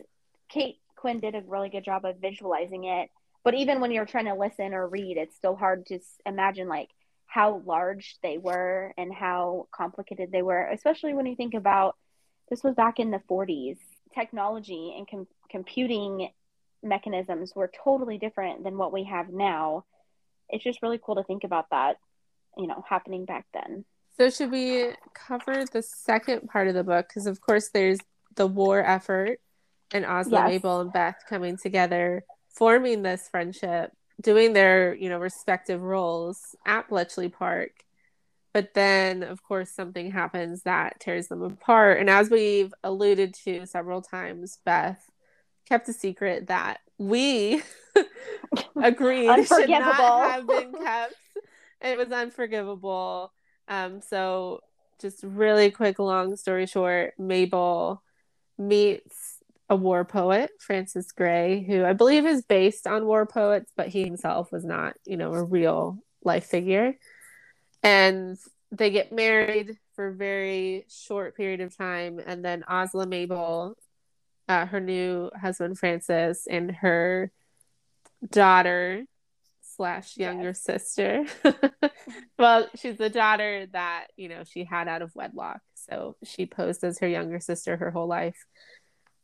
[0.50, 3.10] Kate Quinn did a really good job of visualizing it.
[3.44, 6.90] But even when you're trying to listen or read, it's still hard to imagine like
[7.26, 11.98] how large they were and how complicated they were, especially when you think about
[12.50, 13.78] this was back in the 40s.
[14.14, 16.30] Technology and com- computing
[16.84, 19.86] mechanisms were totally different than what we have now.
[20.50, 21.98] It's just really cool to think about that,
[22.58, 23.86] you know, happening back then.
[24.18, 27.08] So should we cover the second part of the book?
[27.08, 28.00] Because of course there's
[28.36, 29.40] the war effort
[29.94, 30.50] and Osla, Yes.
[30.50, 36.90] Mabel, and Beth coming together, forming this friendship, doing their, you know, respective roles at
[36.90, 37.72] Bletchley Park.
[38.54, 42.00] But then, of course, something happens that tears them apart.
[42.00, 45.10] And as we've alluded to several times, Beth
[45.68, 47.62] kept a secret that we
[48.76, 51.16] agreed should not have been kept.
[51.82, 53.34] It was unforgivable.
[53.68, 54.62] Um, so
[55.00, 58.02] just really quick, long story short, Mabel
[58.58, 59.38] meets
[59.70, 64.04] a war poet, Francis Gray, who I believe is based on war poets, but he
[64.04, 66.94] himself was not, you know, a real life figure.
[67.82, 68.38] And
[68.72, 73.76] they get married for a very short period of time, and then Osla Mabel,
[74.48, 77.32] uh, her new husband Francis, and her
[78.30, 79.06] daughter
[79.76, 81.26] slash younger sister.
[82.40, 85.62] well, she's the daughter that, you know, she had out of wedlock.
[85.76, 88.46] So she posed as her younger sister her whole life.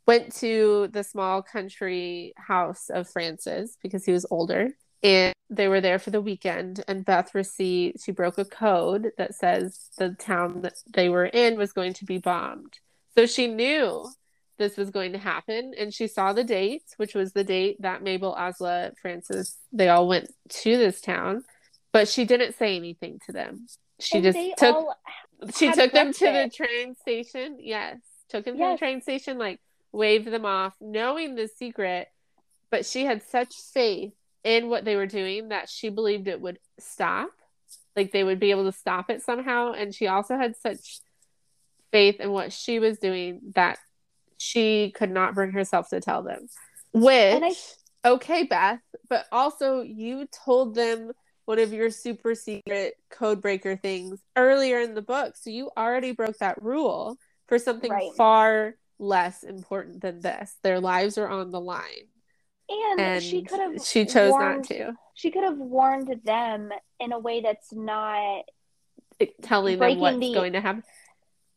[0.07, 4.69] Went to the small country house of Francis because he was older.
[5.03, 6.83] And they were there for the weekend.
[6.87, 11.57] And Beth received, she broke a code that says the town that they were in
[11.57, 12.79] was going to be bombed.
[13.15, 14.07] So she knew
[14.59, 15.73] this was going to happen.
[15.77, 20.07] And she saw the date which was the date that mabel osla francis they all
[20.07, 21.43] went to this town
[21.91, 23.65] but she didn't say anything to them.
[23.99, 24.87] She And just took
[25.55, 27.57] she took them to the train station.
[27.59, 27.97] Yes
[28.29, 29.59] took them to the train station like
[29.91, 32.07] waved them off knowing the secret
[32.69, 36.59] but she had such faith in what they were doing that she believed it would
[36.77, 37.31] stop
[37.95, 39.73] like they would be able to stop it somehow.
[39.73, 41.01] And she also had such
[41.91, 43.77] faith in what she was doing that
[44.39, 46.47] she could not bring herself to tell them.
[46.93, 47.43] Which,
[48.03, 51.11] I- okay, Beth, but also you told them
[51.45, 55.35] one of your super secret code breaker things earlier in the book.
[55.35, 58.11] So you already broke that rule for something Right.
[58.15, 60.55] far less important than this.
[60.63, 62.07] Their lives are on the line.
[62.69, 64.93] and, And she could have she chose warned, not to.
[65.15, 68.43] She could have warned them in a way that's not
[69.41, 70.83] Telling them what's the- going to happen.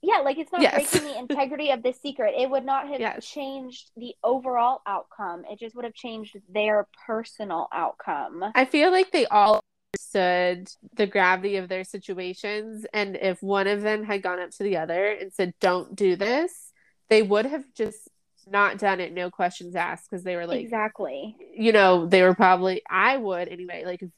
[0.02, 0.90] Yeah, like it's not Yes.
[0.90, 2.34] breaking the integrity of the secret.
[2.36, 3.26] It would not have Yes.
[3.26, 5.44] changed the overall outcome.
[5.50, 8.44] It just would have changed their personal outcome.
[8.54, 9.60] I feel like they all
[9.94, 12.84] understood the gravity of their situations.
[12.92, 16.16] And if one of them had gone up to the other and said, Don't do
[16.16, 16.72] this,
[17.08, 18.08] they would have just
[18.46, 21.36] not done it, no questions asked, because they were like, exactly.
[21.54, 23.84] you know, they were probably, I would anyway.
[23.84, 24.10] Like, if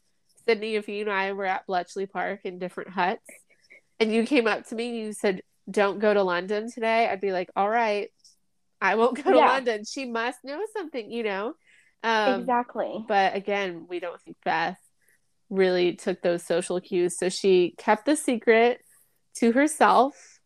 [0.47, 3.27] Sydney, if you and I were at Bletchley Park in different huts
[4.01, 7.21] and you came up to me and you said, Don't go to London today, I'd
[7.21, 8.11] be like, All right,
[8.81, 9.47] I won't go to Yeah.
[9.49, 9.85] London.
[9.85, 11.55] She must know something, you know?
[12.03, 13.05] Um, exactly.
[13.09, 14.79] but again, we don't think Beth
[15.49, 17.17] really took those social cues.
[17.17, 18.81] So she kept the secret
[19.37, 20.39] to herself,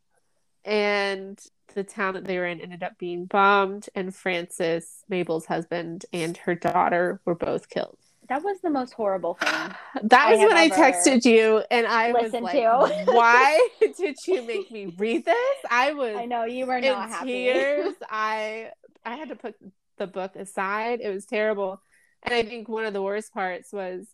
[0.64, 1.38] and
[1.74, 3.88] the town that they were in ended up being bombed.
[3.94, 7.98] And Francis, Mabel's husband, and her daughter were both killed.
[8.28, 9.74] That was the most horrible thing.
[10.02, 13.04] That was when I texted you, and I was like, to.
[13.06, 17.08] "Why did you make me read this?" I was I know you were in not
[17.08, 17.26] happy.
[17.32, 17.94] tears.
[18.10, 18.70] I
[19.04, 19.54] I had to put
[19.96, 21.00] the book aside.
[21.02, 21.80] It was terrible.
[22.22, 24.06] And I think one of the worst parts was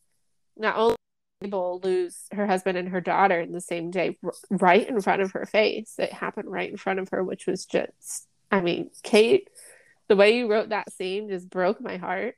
[0.57, 0.97] not only
[1.41, 5.01] did Mabel lose her husband and her daughter in the same day, r- right in
[5.01, 5.95] front of her face.
[5.99, 9.49] It happened right in front of her, which was just, I mean, Kate,
[10.09, 12.37] the way you wrote that scene just broke my heart.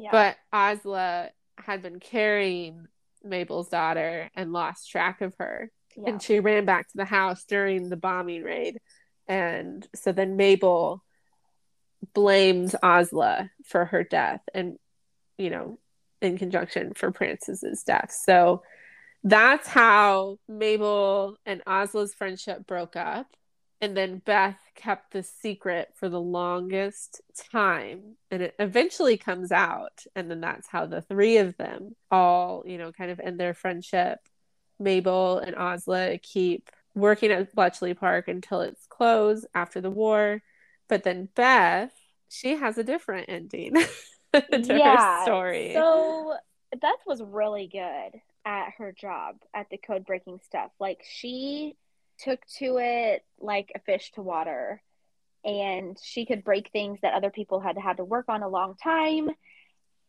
[0.00, 0.10] Yeah.
[0.10, 2.86] But Osla had been carrying
[3.22, 6.10] Mabel's daughter and lost track of her yeah.
[6.10, 8.78] and she ran back to the house during the bombing raid
[9.28, 11.04] and so then Mabel
[12.14, 14.78] blames Osla for her death and
[15.36, 15.78] you know
[16.22, 18.12] in conjunction for Francis's death.
[18.12, 18.62] So
[19.24, 23.26] that's how Mabel and Osla's friendship broke up.
[23.80, 28.16] And then Beth kept the secret for the longest time.
[28.30, 30.04] And it eventually comes out.
[30.14, 33.54] And then that's how the three of them all, you know, kind of end their
[33.54, 34.18] friendship.
[34.78, 40.42] Mabel and Osla keep working at Bletchley Park until it's closed after the war.
[40.88, 41.92] But then Beth,
[42.28, 43.74] she has a different ending
[44.34, 45.72] to yeah, her story.
[45.74, 46.36] So
[46.72, 50.70] Beth was really good at her job at the code breaking stuff.
[50.78, 51.76] Like she
[52.22, 54.82] took to it like a fish to water.
[55.44, 58.76] And she could break things that other people had had to work on a long
[58.76, 59.30] time.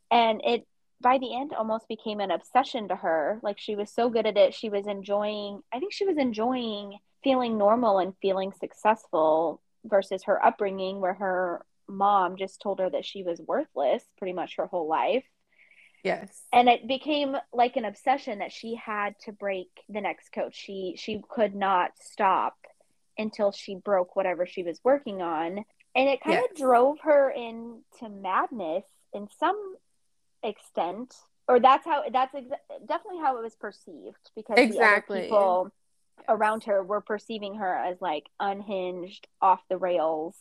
[0.09, 0.67] And it
[0.99, 3.39] by the end almost became an obsession to her.
[3.41, 4.53] Like she was so good at it.
[4.53, 10.43] She was enjoying i think she was enjoying feeling normal and feeling successful versus her
[10.43, 14.87] upbringing where her mom just told her that she was worthless pretty much her whole
[14.87, 15.25] life
[16.03, 16.41] yes.
[16.53, 20.55] And it became like an obsession that she had to break the next coach.
[20.55, 22.57] She she could not stop
[23.17, 25.63] until she broke whatever she was working on.
[25.93, 26.51] And it kind yes.
[26.51, 29.75] of drove her into madness in some
[30.43, 31.13] extent
[31.47, 35.21] or that's how that's exa- definitely how it was perceived because exactly.
[35.21, 35.69] people
[36.29, 40.35] around her were perceiving her as like unhinged off the rails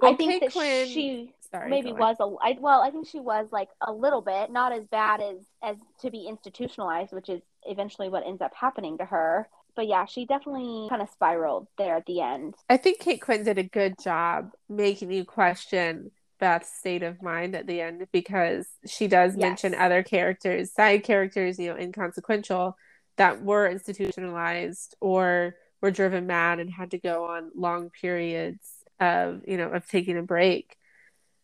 [0.00, 2.82] well, I think that Quinn, she sorry, maybe was a I, well.
[2.82, 6.26] I think she was like a little bit, not as bad as as to be
[6.28, 9.48] institutionalized, which is eventually what ends up happening to her.
[9.76, 12.54] But yeah, she definitely kind of spiraled there at the end.
[12.68, 17.56] I think Kate Quinn did a good job making you question Beth's state of mind
[17.56, 19.40] at the end because she does yes.
[19.40, 22.76] mention other characters, side characters, you know, inconsequential
[23.16, 29.42] that were institutionalized or were driven mad and had to go on long periods of
[29.46, 30.76] you know of taking a break.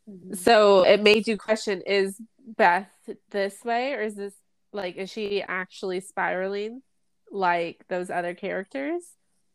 [0.08, 0.34] Mm-hmm.
[0.34, 2.20] so it made you question is
[2.56, 2.88] beth
[3.30, 4.32] this way or is this
[4.72, 6.82] like is she actually spiraling
[7.30, 9.02] like those other characters?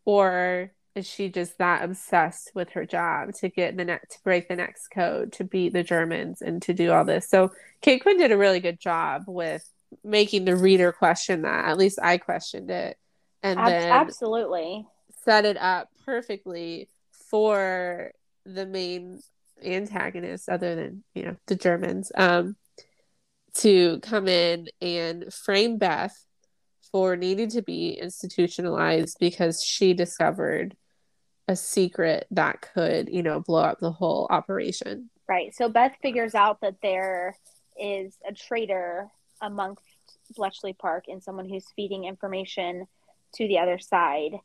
[0.06, 4.48] Or is she just that obsessed with her job to get the net to break
[4.48, 7.28] the next code to beat the germans and to do all this?
[7.30, 9.68] So kate quinn did a really good job with
[10.04, 11.66] making the reader question that.
[11.66, 12.98] At least i questioned it.
[13.44, 14.86] And Ab- then absolutely.
[15.24, 16.88] set it up perfectly
[17.30, 18.12] for
[18.46, 19.20] the main
[19.64, 22.56] antagonists other than you know the germans um
[23.54, 26.26] to come in and frame beth
[26.92, 30.76] for needing to be institutionalized because she discovered
[31.48, 35.10] a secret that could you know blow up the whole operation.
[35.28, 35.54] Right.
[35.56, 37.36] So beth figures out that there
[37.80, 39.10] is a traitor
[39.42, 39.84] amongst
[40.36, 42.88] bletchley park and someone who's feeding information
[43.36, 44.40] to the other side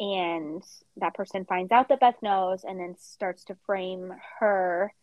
[0.00, 0.62] and
[0.96, 4.94] that person finds out that Beth knows and then starts to frame her.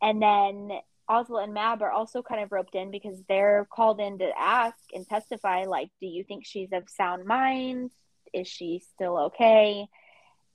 [0.00, 0.70] And then
[1.10, 4.78] Osla and Mab are also kind of roped in because they're called in to ask
[4.94, 7.90] and testify like, do you think she's of sound mind?
[8.32, 9.88] Is she still okay?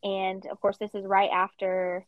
[0.01, 2.05] And of course, this is right after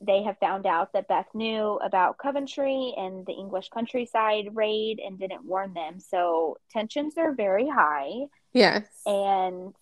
[0.00, 5.18] they have found out that Beth knew about Coventry and the English countryside raid and
[5.18, 6.00] didn't warn them.
[6.00, 8.28] So tensions are very high.
[8.54, 8.84] Yes.
[9.04, 9.74] And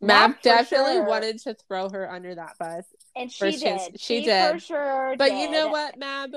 [0.00, 1.04] Mab definitely sure.
[1.04, 2.84] wanted to throw her under that bus.
[3.14, 3.80] And she did.
[4.00, 4.54] She, she, did.
[4.54, 5.14] For sure.
[5.18, 5.40] But did.
[5.40, 6.34] you know what, Mab?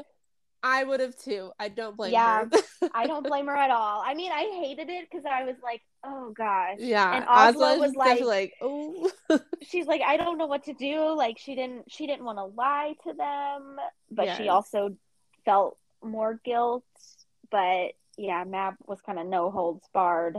[0.64, 1.52] I would have too.
[1.60, 2.90] I don't blame yeah, her.
[2.96, 4.02] I don't blame her at all.
[4.06, 6.76] I mean, I hated it because I was like, oh gosh.
[6.80, 7.18] Yeah.
[7.18, 9.12] And Osla was like, like, oh.
[9.62, 11.14] she's like, I don't know what to do.
[11.16, 13.78] Like, she didn't, she didn't want to lie to them,
[14.10, 14.38] but yes.
[14.38, 14.96] she also
[15.44, 16.86] felt more guilt.
[17.52, 20.38] But yeah, Mab was kind of no holds barred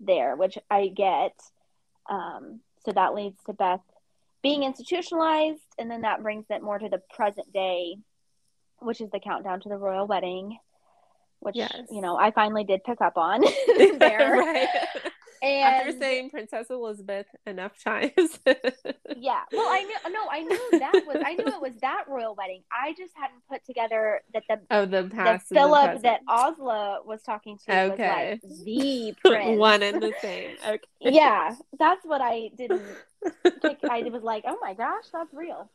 [0.00, 1.34] there, which I get.
[2.10, 3.80] Um, so that leads to Beth
[4.42, 7.96] being institutionalized, and then that brings it more to the present day,
[8.78, 10.58] which is the countdown to the royal wedding,
[11.38, 11.74] which yes.
[11.90, 13.42] you know I finally did pick up on
[13.98, 14.66] there.
[15.42, 18.12] And after saying Princess Elizabeth enough times.
[19.16, 19.40] yeah.
[19.52, 22.62] Well, I knew no, I knew that was I knew it was that royal wedding.
[22.70, 27.22] I just hadn't put together that the oh the past that Philip that Osla was
[27.22, 28.38] talking to okay.
[28.42, 29.58] was like the prince.
[29.58, 30.56] One and the same.
[30.66, 30.80] Okay.
[31.00, 31.54] yeah.
[31.78, 32.82] That's what I didn't
[33.62, 33.78] pick.
[33.88, 35.70] I was like, oh my gosh, that's real.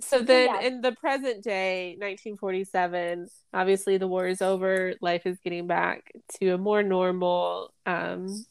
[0.00, 0.60] So then yeah.
[0.66, 6.50] in the present day, 1947, obviously the war is over, life is getting back to
[6.50, 8.44] a more normal um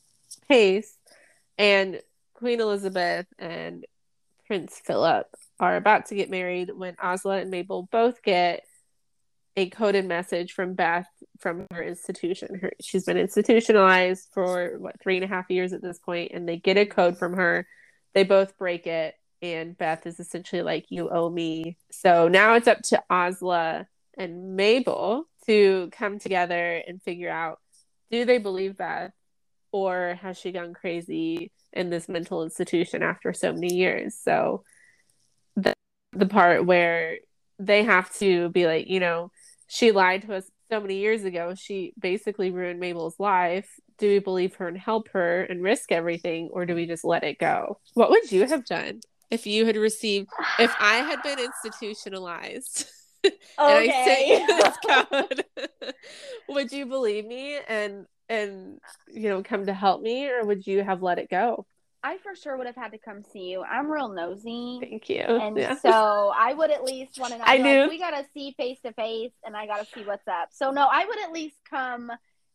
[0.48, 0.98] pace.
[1.58, 2.02] And
[2.34, 3.86] Queen Elizabeth and
[4.48, 5.28] Prince Philip
[5.60, 8.64] are about to get married when Osla and Mabel both get
[9.56, 11.08] a coded message from Beth
[11.40, 12.56] from her institution.
[12.56, 16.48] Her, she's been institutionalized for what three and a half years at this point, and
[16.48, 17.68] they get a code from her.
[18.14, 21.78] They both break it, and Beth is essentially like, You owe me.
[21.92, 23.86] So now it's up to Osla
[24.18, 27.60] and Mabel to come together and figure out
[28.10, 29.12] do they believe Beth
[29.74, 34.16] or has she gone crazy in this mental institution after so many years?
[34.22, 34.64] So
[35.58, 35.74] the
[36.14, 37.18] the part where
[37.60, 39.32] they have to be like, you know,
[39.68, 41.56] she lied to us so many years ago.
[41.56, 43.68] She basically ruined Mabel's life.
[43.98, 47.24] Do we believe her and help her and risk everything, or do we just let
[47.24, 47.80] it go?
[47.96, 49.02] What would you have done
[49.32, 52.86] if you had received, if I had been institutionalized?
[53.24, 55.94] and I sent you this code,
[56.50, 60.84] would you believe me and and you know come to help me, or would you
[60.84, 61.66] have let it go?
[62.04, 63.64] I for sure would have had to come see you.
[63.64, 64.80] I'm real nosy.
[64.82, 65.22] Thank you.
[65.22, 65.76] And Yeah.
[65.80, 67.46] so I would at least want to know.
[67.48, 67.90] I like, knew.
[67.90, 70.50] we gotta see face to face, and I gotta see what's up.
[70.52, 72.12] So no, I would at least come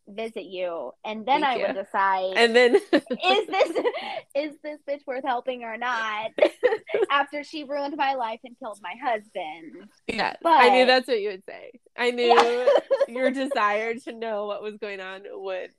[0.09, 3.85] visit you, and then Thank I would decide and then is this
[4.35, 6.31] is this bitch worth helping or not?
[7.11, 9.89] After she ruined my life and killed my husband.
[10.07, 11.71] yeah, But- I knew that's what you would say.
[11.97, 12.67] I knew Yeah.
[13.07, 15.71] your desire to know what was going on would.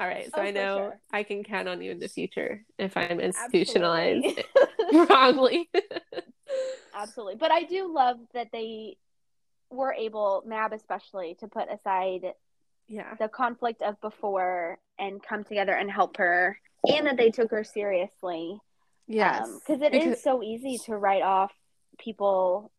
[0.00, 1.00] All right, so Oh, I know sure.
[1.12, 4.42] I can count on you in the future if I'm institutionalized
[4.92, 5.68] wrongly.
[6.94, 7.34] Absolutely.
[7.36, 8.96] But I do love that they
[9.70, 12.32] were able, Mab especially, to put aside
[12.88, 17.50] yeah, the conflict of before and come together and help her, and that they took
[17.50, 18.58] her seriously.
[19.06, 21.52] yes, Because it is so easy to write off
[21.98, 22.70] people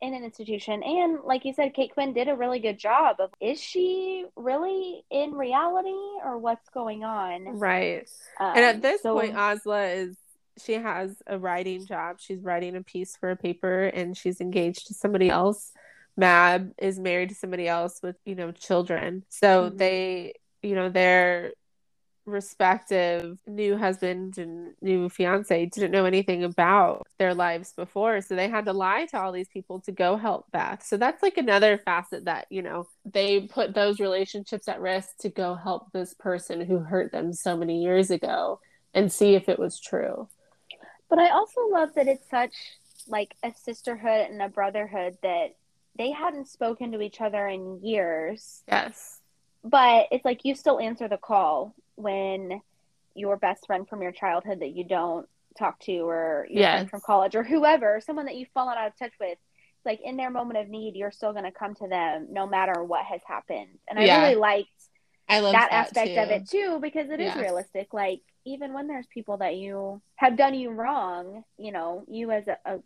[0.00, 0.82] in an institution.
[0.82, 5.02] And like you said, Kate Quinn did a really good job of is she really
[5.10, 5.88] in reality
[6.22, 7.58] or what's going on?
[7.58, 8.08] right.
[8.38, 10.16] Um, and at this so- point, Osla is
[10.62, 12.20] she has a writing job.
[12.20, 15.72] She's writing a piece for a paper, and she's engaged to somebody else.
[16.16, 19.24] Mab is married to somebody else with you know children.
[19.30, 19.78] So Mhm.
[19.78, 21.52] they you know their
[22.26, 28.48] respective new husband and new fiance didn't know anything about their lives before so they
[28.48, 31.76] had to lie to all these people to go help beth so that's like another
[31.76, 36.62] facet that you know they put those relationships at risk to go help this person
[36.62, 38.58] who hurt them so many years ago
[38.94, 40.26] and see if it was true
[41.10, 42.54] But I also love that it's such
[43.06, 45.56] like a sisterhood and a brotherhood that
[45.96, 48.62] they hadn't spoken to each other in years.
[48.68, 49.20] yes
[49.62, 52.60] But it's like you still answer the call when
[53.14, 55.26] your best friend from your childhood that you don't
[55.58, 56.72] talk to or your Yes.
[56.72, 60.00] friend from college or whoever, someone that you've fallen out of touch with, it's like
[60.02, 63.04] in their moment of need, you're still going to come to them no matter what
[63.06, 63.78] has happened.
[63.88, 64.22] And I Yeah.
[64.22, 64.68] really liked
[65.28, 67.40] i love that, aspect of it too because it is Yeah.
[67.40, 72.30] realistic like even when there's people that you have done you wrong you know you
[72.30, 72.78] as a, a,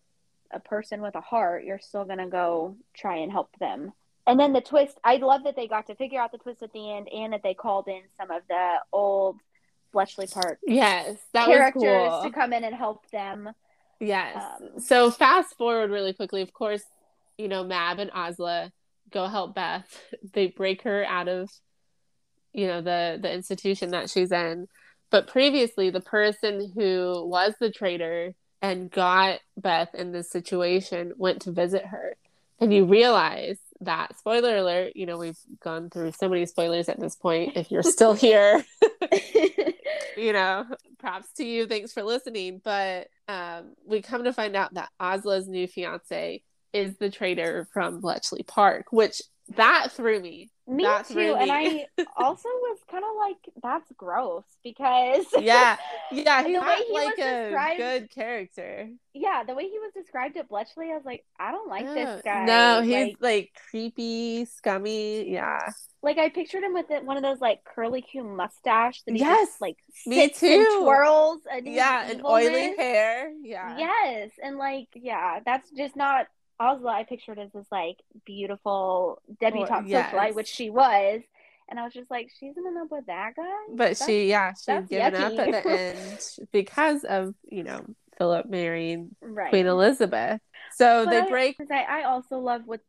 [0.52, 3.92] a person with a heart you're still gonna go try and help them
[4.26, 6.72] and then the twist i love that they got to figure out the twist at
[6.72, 9.36] the end and that they called in some of the old
[9.92, 13.50] bletchley park yes that characters was cool to come in and help them
[14.00, 14.36] Yes.
[14.36, 16.42] Um, so fast forward really quickly.
[16.42, 16.82] Of course,
[17.36, 18.70] you know, Mab and Osla
[19.10, 20.02] go help Beth.
[20.32, 21.50] They break her out of,
[22.52, 24.68] you know, the the institution that she's in.
[25.10, 31.42] But previously, the person who was the traitor and got Beth in this situation went
[31.42, 32.16] to visit her.
[32.60, 36.98] And you realize that spoiler alert, you know, we've gone through so many spoilers at
[36.98, 37.56] this point.
[37.56, 38.64] If you're still here,
[40.16, 40.66] you know,
[40.98, 41.66] props to you.
[41.66, 42.60] Thanks for listening.
[42.62, 46.42] But um, we come to find out that Osla's new fiance
[46.72, 49.22] is the traitor from Bletchley Park, which
[49.56, 50.50] that threw me.
[50.66, 51.86] me That too threw and i
[52.16, 55.76] also was kind of like that's gross because Yeah,
[56.12, 58.88] yeah, he's not he like was a described- good character.
[59.14, 62.08] yeah, the way he was described at Bletchley, I was like, I don't like this
[62.18, 62.44] Oh, guy.
[62.46, 65.30] No, he's like, like, creepy, scummy.
[65.30, 65.58] Yeah,
[66.02, 69.18] like I pictured him with it, one of those like curly Q mustache that he
[69.20, 69.76] Yes, just like
[70.06, 70.66] me too.
[70.78, 71.40] twirls.
[71.50, 73.32] And yeah, and oily hair.
[73.42, 76.26] Yeah, Yes, and like yeah, that's just not
[76.60, 76.90] Osla.
[76.90, 80.12] I pictured as this like beautiful debutante yes.
[80.12, 81.20] socialite, which she was,
[81.68, 83.44] and I was just like, she's end up with that guy.
[83.70, 87.84] but That's- she, yeah, she's given up at the end because of you know
[88.16, 89.50] Philip marrying right.
[89.50, 90.40] Queen Elizabeth.
[90.74, 91.56] So But they break.
[91.70, 92.80] I, I also love with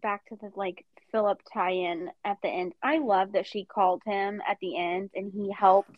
[0.00, 2.72] back to the like Philip tie-in at the end.
[2.82, 5.90] I love that she called him at the end and he helped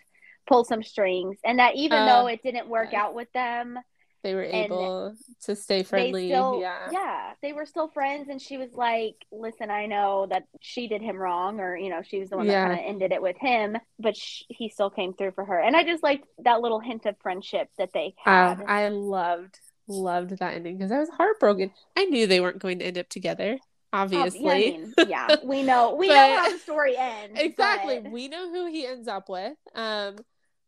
[0.46, 3.00] pull some strings, and that even Uh, though it didn't work yes.
[3.00, 3.78] out with them,
[4.22, 5.16] They were and able
[5.46, 6.28] to stay friendly.
[6.28, 7.32] still yeah.
[7.42, 8.28] they were still friends.
[8.28, 12.02] And she was like, "Listen, I know that she did him wrong, or you know,
[12.02, 12.68] she was the one Yeah.
[12.68, 15.58] that kind of ended it with him, but sh- he still came through for her."
[15.58, 18.64] And I just liked that little hint of friendship that they Uh, had.
[18.66, 19.58] I loved
[19.88, 21.72] loved that ending because I was heartbroken.
[21.96, 23.58] I knew they weren't going to end up together.
[23.94, 27.38] Oh, Obviously, yeah, I mean, yeah, we know we know how the story ends.
[27.38, 27.98] exactly.
[28.00, 29.56] but- We know who he ends up with.
[29.74, 30.16] Um,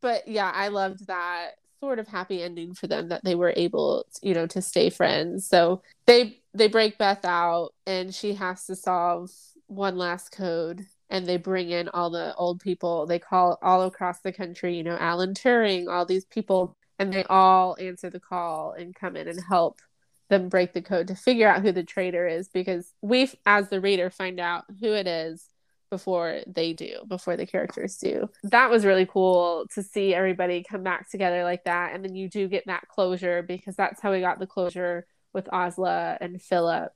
[0.03, 1.53] but yeah, I loved that
[1.85, 5.47] sort of happy ending for them that they were able, you know, to stay friends.
[5.47, 9.31] So they they break Beth out, and she has to solve
[9.67, 10.87] one last code.
[11.11, 13.07] And they bring in all the old people.
[13.07, 17.25] They call all across the country, you know, Alan Turing, all these people, and they
[17.25, 19.81] all answer the call and come in and help
[20.31, 23.81] them break the code to figure out who the traitor is because we as the
[23.81, 25.47] reader find out who it is
[25.95, 28.29] before they do before the characters do.
[28.45, 32.29] That was really cool to see everybody come back together like that and then you
[32.29, 36.93] do get that closure because that's how we got the closure with Osla and Philip.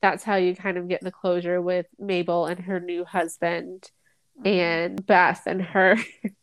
[0.00, 3.90] That's how you kind of get the closure with Mabel and her new husband
[4.38, 4.46] mm-hmm.
[4.46, 5.96] and Beth and her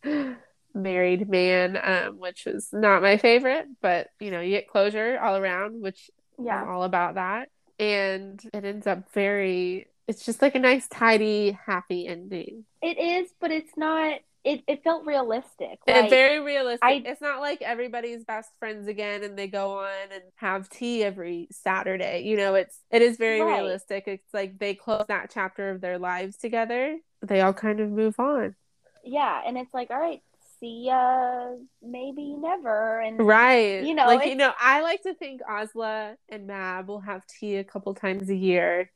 [0.73, 5.37] married man um, which was not my favorite but you know you get closure all
[5.37, 6.09] around which
[6.43, 6.61] yeah.
[6.61, 7.49] I'm all about that.
[7.79, 12.65] And it ends up very it's just like a nice tidy happy ending.
[12.81, 16.83] It is but it's not it, it felt realistic like, very realistic.
[16.83, 21.03] I, it's not like everybody's best friends again and they go on and have tea
[21.03, 23.59] every saturday you know it's it is very right.
[23.59, 24.03] realistic.
[24.07, 28.19] It's like they close that chapter of their lives together they all kind of move
[28.19, 28.55] on.
[29.03, 30.21] Yeah and it's like all right
[30.59, 31.49] see ya
[31.81, 33.83] maybe never and right.
[33.83, 37.55] you know like you know i like to think osla and mab will have tea
[37.55, 38.91] a couple times a year.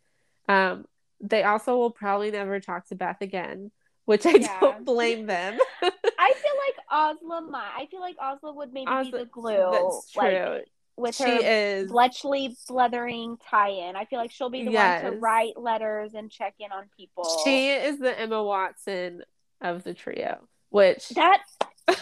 [0.48, 0.86] Um
[1.22, 3.72] they also will probably never talk to beth again
[4.06, 4.60] which i yeah.
[4.60, 9.12] don't blame them i feel like osla might i feel like osla would maybe osla,
[9.12, 10.66] be the glue that's true like,
[10.98, 13.96] with she her is Bletchley blethering tie-in.
[13.96, 15.02] I feel like she'll be the yes.
[15.02, 17.24] one to write letters and check in on people.
[17.46, 19.24] She is the Emma Watson
[19.62, 21.44] of the trio which that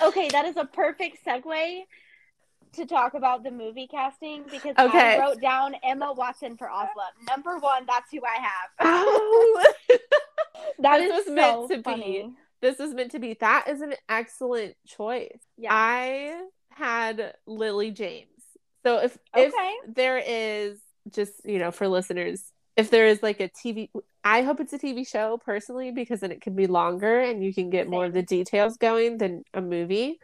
[0.04, 1.82] okay, that is a perfect segue
[2.78, 5.18] to talk about the movie casting because okay.
[5.18, 7.10] I wrote down Emma Watson for Osla.
[7.28, 8.70] Number one, that's who I have.
[8.80, 9.66] Oh.
[10.80, 12.24] that this was so meant to funny.
[12.24, 12.30] be.
[12.62, 13.34] This was meant to be.
[13.36, 15.40] That is an excellent choice.
[15.58, 15.70] Yeah.
[15.72, 18.28] I had Lily James.
[18.86, 19.48] So if okay.
[19.48, 20.80] if there is
[21.12, 23.90] just you know for listeners, if there is like a TV,
[24.24, 27.54] I hope it's a TV show personally because then it can be longer and you
[27.54, 27.92] can get Same.
[27.92, 30.20] more of the details going than a movie.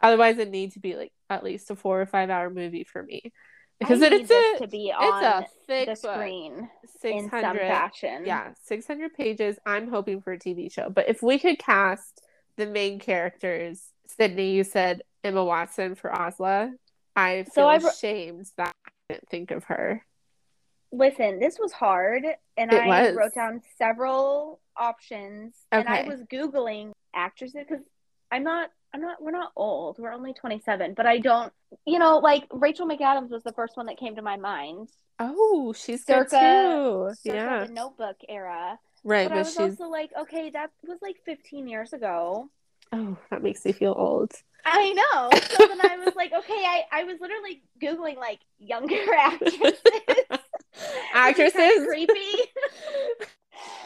[0.00, 3.02] Otherwise, it needs to be like at least a four or five hour movie for
[3.02, 3.32] me
[3.78, 6.68] because it, it's a to be on it's a thick the screen
[7.02, 8.24] in some fashion.
[8.24, 9.56] Yeah, six hundred pages.
[9.66, 12.22] I'm hoping for a TV show, but if we could cast
[12.56, 16.72] the main characters, Sydney, you said Emma Watson for Osla.
[17.14, 20.02] I feel so ashamed that I didn't think of her
[20.92, 22.24] listen, this was hard,
[22.56, 23.16] and it I was.
[23.16, 25.80] wrote down several options, okay.
[25.80, 27.84] and I was googling actresses because
[28.30, 28.70] I'm not.
[28.96, 29.22] I'm not.
[29.22, 29.98] We're not old.
[29.98, 31.52] We're only 27, but I don't.
[31.84, 34.88] You know, like Rachel McAdams was the first one that came to my mind.
[35.18, 37.30] Oh, she's circa, good too.
[37.34, 38.78] yeah, the Notebook era.
[39.04, 39.58] Right, but, but I was she's...
[39.58, 42.48] also like, okay, that was like 15 years ago.
[42.90, 44.32] Oh, that makes me feel old.
[44.64, 45.30] I know.
[45.56, 49.78] So then I was like, okay, I, I was literally Googling like younger actresses.
[51.14, 51.86] actresses.
[51.86, 52.16] creepy.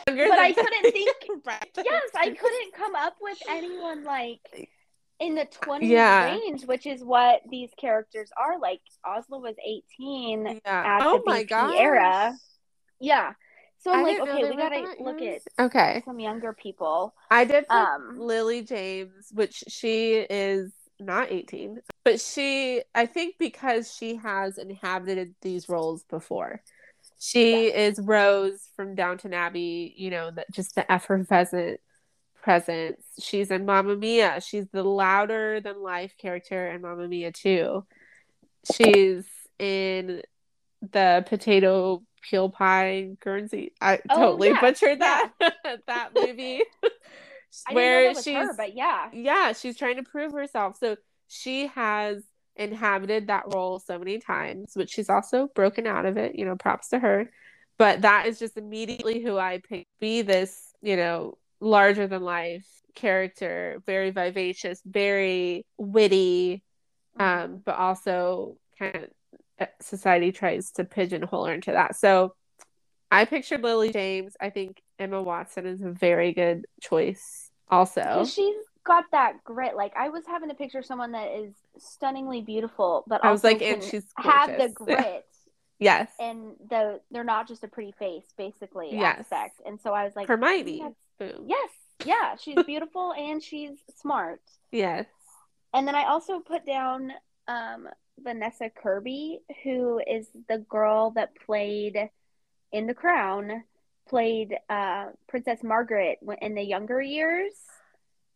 [0.06, 1.16] but I couldn't think.
[1.84, 4.40] yes, I couldn't come up with anyone like
[5.20, 6.32] in the 20s yeah.
[6.32, 8.58] range, which is what these characters are.
[8.58, 9.54] Like Osla was
[10.00, 10.60] 18 yeah.
[10.64, 12.34] at oh the BP era.
[12.98, 13.34] Yeah.
[13.78, 17.14] So I'm I like, okay, we gotta look at okay some younger people.
[17.30, 23.94] I did um Lily James, which she is not 18, but she I think because
[23.94, 26.62] she has inhabited these roles before.
[27.18, 27.74] She yeah.
[27.74, 31.80] is Rose from Downton Abbey, you know, that just the effervescent
[32.42, 33.02] presence.
[33.20, 34.40] She's in Mamma Mia.
[34.40, 37.84] She's the louder than life character in Mamma Mia too.
[38.74, 39.24] She's
[39.58, 40.22] in
[40.92, 43.72] the potato peel pie Guernsey.
[43.80, 44.60] I oh, totally yeah.
[44.60, 45.50] butchered that yeah.
[45.86, 46.62] that movie.
[47.72, 49.08] where she's her, but yeah.
[49.12, 50.76] Yeah, she's trying to prove herself.
[50.78, 50.96] So
[51.28, 52.22] she has
[52.56, 56.34] inhabited that role so many times, but she's also broken out of it.
[56.36, 57.30] You know, props to her.
[57.78, 59.86] But that is just immediately who I pick.
[60.00, 66.62] Be this, you know, larger than life character, very vivacious, very witty,
[67.18, 69.04] um, but also kind of
[69.60, 71.96] uh, society tries to pigeonhole her into that.
[71.96, 72.34] So
[73.10, 74.36] I pictured Lily James.
[74.40, 78.24] I think Emma Watson is a very good choice also.
[78.26, 78.54] She's
[78.84, 79.76] got that grit.
[79.76, 83.62] Like I was having to picture someone that is stunningly beautiful, but I was like,
[83.62, 85.24] and she's have the grit.
[85.78, 86.10] yes.
[86.18, 88.90] And the they're not just a pretty face, basically.
[88.92, 89.20] Yes.
[89.20, 89.60] Aspect.
[89.66, 90.82] And so I was like, Hermione.
[91.20, 91.70] Yes.
[92.04, 92.36] Yeah.
[92.36, 94.40] She's beautiful and she's smart.
[94.72, 95.06] Yes.
[95.72, 97.12] And then I also put down
[97.46, 102.10] um, Vanessa Kirby, who is the girl that played
[102.72, 103.64] in The Crown,
[104.08, 107.52] played uh, Princess Margaret in the younger years.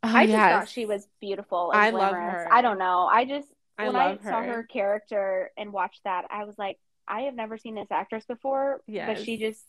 [0.03, 1.71] Oh, I just thought she was beautiful.
[1.73, 2.49] I love her.
[2.53, 3.09] I don't know.
[3.11, 4.53] I just I when I saw her.
[4.53, 6.79] her character and watched that, I was like,
[7.09, 9.63] I have never seen this actress before, but she just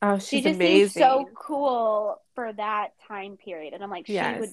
[0.00, 0.88] Oh, she just amazing.
[0.88, 3.74] seems so cool for that time period.
[3.74, 4.52] And I'm like, she would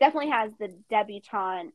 [0.00, 1.72] definitely has the debutante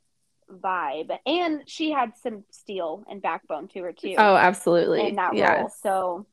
[0.51, 5.07] vibe, and she had some steel and backbone to her too Oh, absolutely.
[5.07, 5.59] in that yes.
[5.59, 5.69] role.
[5.81, 6.25] So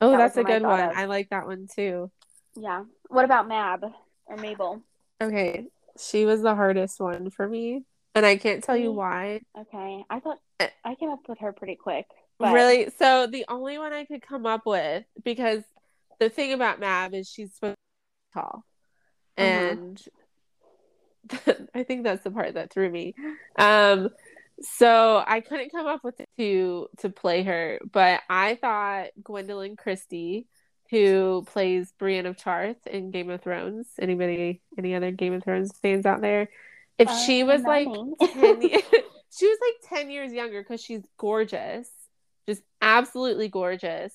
[0.00, 0.80] Oh, that that's a one I good one.
[0.80, 0.96] of.
[0.96, 2.10] I like that one too.
[2.56, 2.84] yeah.
[3.08, 3.84] What about Mab
[4.26, 4.82] or Mabel?
[5.22, 5.66] Okay,
[5.98, 9.40] she was the hardest one for me, and I can't tell you why.
[9.58, 10.68] Okay, I thought Eh.
[10.84, 12.06] I came up with her pretty quick.
[12.38, 12.90] But Really?
[12.98, 15.62] So the only one I could come up with because
[16.18, 18.64] the thing about Mab is she's supposed to be tall,
[19.38, 19.42] Mhm.
[19.42, 20.02] and
[21.74, 23.14] I think that's the part that threw me.
[23.58, 24.10] Um,
[24.62, 30.46] so I couldn't come up with to to play her, but I thought Gwendoline Christie,
[30.90, 33.88] who plays Brienne of Tarth in Game of Thrones.
[34.00, 36.48] Anybody, any other Game of Thrones fans out there?
[36.98, 37.88] If she Uh, was like
[38.32, 38.82] 10 ye-
[39.36, 41.90] she was like 10 years younger because she's gorgeous
[42.48, 44.14] just absolutely gorgeous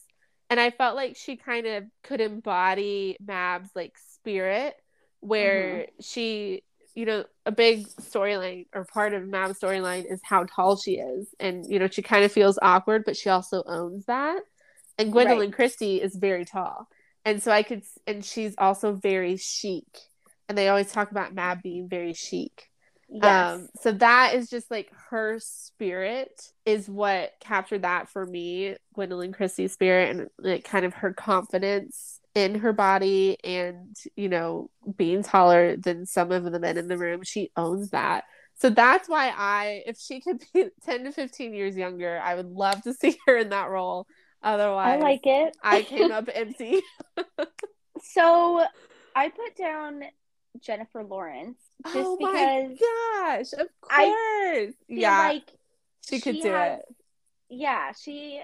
[0.52, 4.76] and i felt like she kind of could embody mab's like spirit
[5.22, 6.02] where mm-hmm.
[6.02, 6.62] she
[6.96, 11.28] you know a big storyline or part of mab's storyline is how tall she is.
[11.40, 14.42] And you know she kind of feels awkward but she also owns that.
[14.98, 15.54] And gwendoline Right.
[15.54, 16.88] christie is very tall.
[17.24, 19.86] And so i could and she's also very chic.
[20.50, 22.71] And they always talk about mab being very chic
[23.12, 23.56] yes.
[23.56, 29.34] um, so that is just like her spirit is what captured that for me, Gwendoline
[29.34, 35.24] Christie's spirit and like kind of her confidence in her body and, you know, being
[35.24, 37.24] taller than some of the men in the room.
[37.24, 38.24] She owns that.
[38.56, 42.50] So that's why I, if she could be 10 to 15 years younger, I would
[42.50, 44.08] love to see her in that role.
[44.44, 45.56] Otherwise, I like it.
[45.64, 46.82] I came up empty.
[48.04, 48.66] So
[49.16, 50.04] I put down
[50.60, 52.76] Jennifer Lawrence just oh because my
[53.38, 54.74] gosh, of course.
[54.88, 55.44] Yeah, like
[56.08, 56.96] she could she do has- it.
[57.50, 58.42] yeah, she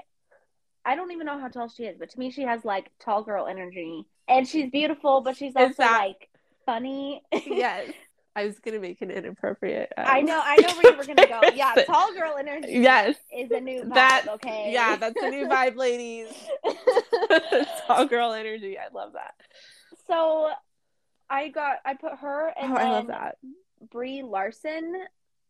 [0.85, 3.23] I don't even know how tall she is, but to me she has like tall
[3.23, 4.05] girl energy.
[4.29, 6.29] And she's beautiful, but she's also that- like
[6.65, 7.23] funny.
[7.45, 7.91] yes.
[8.35, 9.91] I was gonna make an inappropriate.
[9.97, 11.41] um, I know, I know where you were gonna go.
[11.55, 14.25] Yeah, tall girl energy Yes, is a new vibe, that.
[14.35, 14.69] okay?
[14.71, 16.27] Yeah, that's the new vibe, ladies.
[17.87, 18.77] Tall girl energy.
[18.77, 19.33] I love that.
[20.07, 20.51] so
[21.29, 23.37] I got I put her and oh, then I love um, that.
[23.91, 24.93] Brie Larson,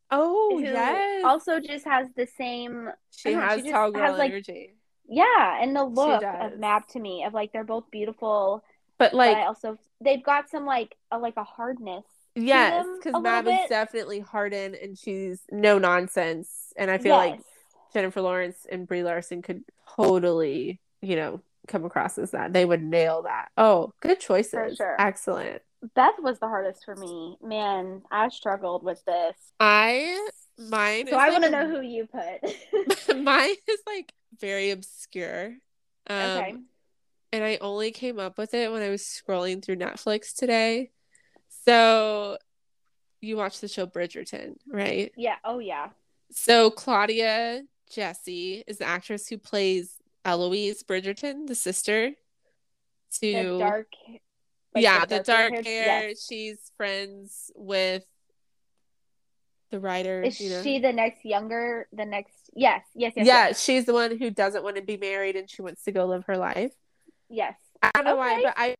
[0.10, 1.24] Oh yes.
[1.26, 4.76] also just has the same she know, has she tall girl has, like, energy,
[5.08, 8.64] yeah, and the look of Mab to me of like they're both beautiful,
[8.98, 12.06] but but like I also they've got some like a like a hardness.
[12.36, 17.42] yes, because Mab is definitely hardened and she's no nonsense, and I feel like
[17.94, 19.64] Jennifer Lawrence and Brie Larson could
[19.96, 22.54] totally, you know, come across as that.
[22.54, 23.50] They would nail that.
[23.58, 24.78] Oh, good choices.
[24.78, 24.96] sure.
[25.00, 25.62] Excellent.
[25.96, 27.38] Beth was the hardest for me.
[27.42, 29.36] Man, I struggled with this.
[29.60, 31.08] I mine.
[31.08, 33.18] So I like want to know who you put.
[33.24, 35.56] mine is like very obscure.
[36.08, 36.56] Um, okay.
[37.32, 40.92] And I only came up with it when I was scrolling through Netflix today.
[41.66, 42.38] So
[43.22, 45.12] you watch the show Bridgerton, right?
[45.18, 45.36] Yeah.
[45.44, 45.90] Oh yeah.
[46.32, 52.12] So Claudia Jessie is the actress who plays Eloise Bridgerton, the sister
[53.20, 53.92] to The dark.
[54.78, 56.10] Like yeah, the darker dark hair.
[56.10, 56.26] yes.
[56.28, 58.04] She's friends with
[59.72, 60.22] the writer.
[60.22, 60.62] Is you know?
[60.64, 61.88] she the next younger?
[61.92, 62.50] The next?
[62.54, 62.84] Yes.
[62.96, 63.14] Yes.
[63.16, 63.28] Yes.
[63.28, 63.64] yeah, Yes.
[63.64, 66.26] she's the one who doesn't want to be married and she wants to go live
[66.26, 66.72] her life.
[67.30, 67.56] yes.
[67.84, 68.76] I don't know why, but I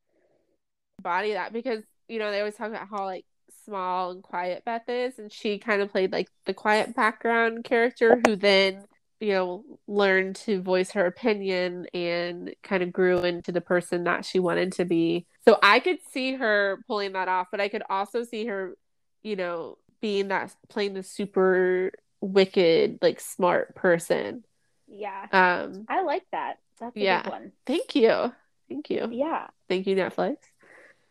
[1.04, 3.26] body that because you know they always talk about how like
[3.66, 8.20] small and quiet Beth is, and she kind of played like the quiet background character
[8.26, 8.86] who then
[9.20, 14.26] you know learned to voice her opinion and kind of grew into the person that
[14.26, 15.26] she wanted to be.
[15.46, 18.76] So I could see her pulling that off, but I could also see her,
[19.24, 21.92] you know, being that playing the super
[22.22, 24.44] wicked, like smart person.
[24.88, 25.26] Yeah.
[25.32, 26.58] Um, I like that.
[26.80, 27.24] That's a Yeah.
[27.24, 27.52] good one.
[27.66, 28.34] thank you,
[28.70, 29.48] thank you, Yeah.
[29.68, 30.38] thank you, Netflix.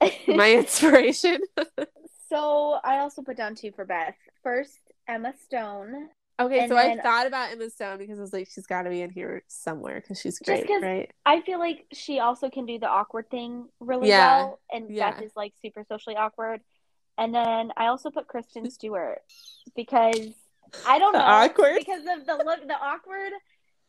[0.29, 1.41] my inspiration.
[2.29, 4.15] so I also put down two for Beth.
[4.43, 4.79] First,
[5.09, 6.09] Emma Stone.
[6.41, 8.83] Okay, And so then- I thought about Emma Stone because I was like, she's got
[8.83, 11.11] to be in here somewhere because she's great, right?
[11.25, 14.37] I feel like she also can do the awkward thing really Yeah.
[14.43, 15.13] well, and Yeah.
[15.13, 16.61] Beth is like super socially awkward.
[17.19, 19.23] And then I also put Kristen Stewart
[19.75, 20.29] because
[20.87, 21.77] I don't know awkward?
[21.79, 23.33] because of the look, the awkward,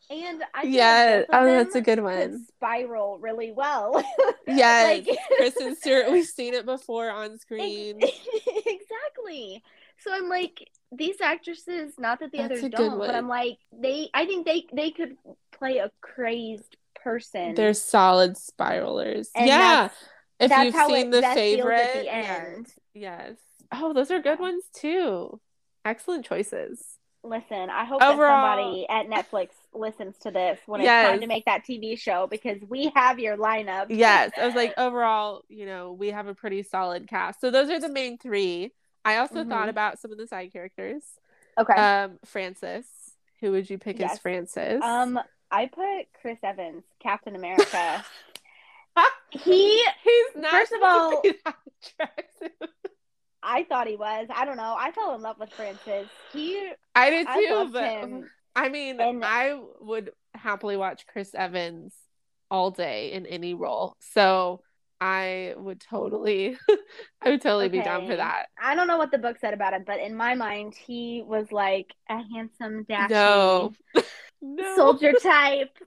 [0.09, 1.23] and I Yeah.
[1.33, 2.45] Oh, that's a good one.
[2.55, 4.01] spiral really well.
[4.47, 6.09] Yes, Like- Kristen Stewart.
[6.09, 7.99] We've seen it before on screen.
[8.65, 9.61] exactly.
[9.99, 14.09] So I'm like, these actresses, not that the That's others don't, but I'm like, they.
[14.13, 15.17] I think they they could
[15.57, 17.55] play a crazed person.
[17.55, 19.27] They're solid spiralers.
[19.35, 19.57] And yeah.
[19.57, 19.97] that's-
[20.39, 22.41] If that's you've how seen it- the favorite, at the yes.
[22.47, 22.67] end.
[22.93, 23.35] yes.
[23.71, 25.39] Oh, those are good ones too.
[25.83, 26.83] Excellent choices.
[27.23, 31.27] Listen, I hope Overall- that somebody at Netflix listens to this when it's time to
[31.27, 33.85] make that TV show because we have your lineup.
[33.89, 37.69] yes i was like overall you know we have a pretty solid cast so those
[37.69, 38.71] are the main three
[39.05, 39.49] i also Mhm.
[39.49, 41.03] thought about some of the side characters
[41.59, 41.73] Okay.
[41.73, 42.85] um francis
[43.41, 44.13] who would you pick Yes.
[44.13, 45.19] as francis um,
[45.49, 48.03] I put Chris Evans, Captain America.
[49.29, 52.51] he, he's not First of all- attractive.
[53.41, 54.27] I thought he was.
[54.33, 54.75] I don't know.
[54.77, 56.09] I fell in love with Francis.
[56.33, 58.29] He, i did I too but him.
[58.57, 61.93] i mean And- i would happily watch chris evans
[62.51, 64.61] all day in any role so
[64.99, 66.57] i would totally
[67.21, 69.73] i would totally be down for that I don't know what the book said about
[69.73, 73.73] him, but in my mind, he was like a handsome, dashing no
[74.41, 75.77] no soldier type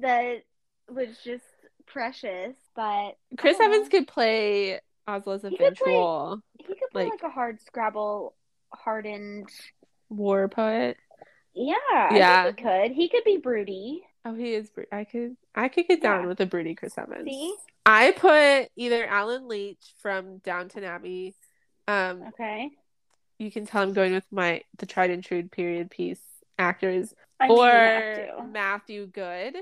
[0.00, 0.42] that
[0.90, 1.44] was just
[1.86, 2.54] precious.
[2.74, 7.22] But Chris Evans could play Osla's He could play- eventual he could play like- like,
[7.22, 8.34] a hard Scrabble
[8.72, 9.48] hardened.
[10.08, 10.96] war poet.
[11.54, 11.74] Yeah,
[12.10, 12.46] Yeah.
[12.48, 12.90] he could.
[12.92, 14.02] He could be broody.
[14.24, 14.70] Oh, he is.
[14.70, 15.36] br- I could.
[15.54, 16.26] I could get down Yeah.
[16.28, 17.28] with a broody Chris Evans.
[17.28, 17.54] See?
[17.86, 21.34] I put either Allen Leech from Downton Abbey.
[21.86, 22.70] Um, Okay.
[23.38, 26.22] you can tell I'm going with my the tried and true period piece
[26.58, 29.56] actors, I mean, or Matthew Goode,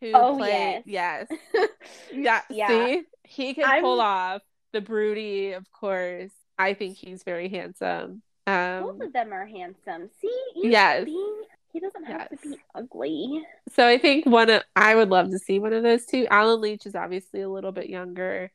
[0.00, 1.68] who Oh, played yes, to.
[2.12, 2.42] yeah.
[2.50, 2.68] Yeah.
[2.68, 6.32] See, he can I'm- pull off the broody, of course.
[6.58, 8.22] I think he's very handsome.
[8.46, 10.10] Um, Both of them are handsome.
[10.20, 10.42] See?
[10.56, 11.04] You Yes.
[11.06, 12.40] Being, he doesn't have Yes.
[12.42, 13.42] to be ugly.
[13.74, 16.26] So I think one of I would love to see one of those two.
[16.30, 18.50] Allen Leech is obviously a little bit younger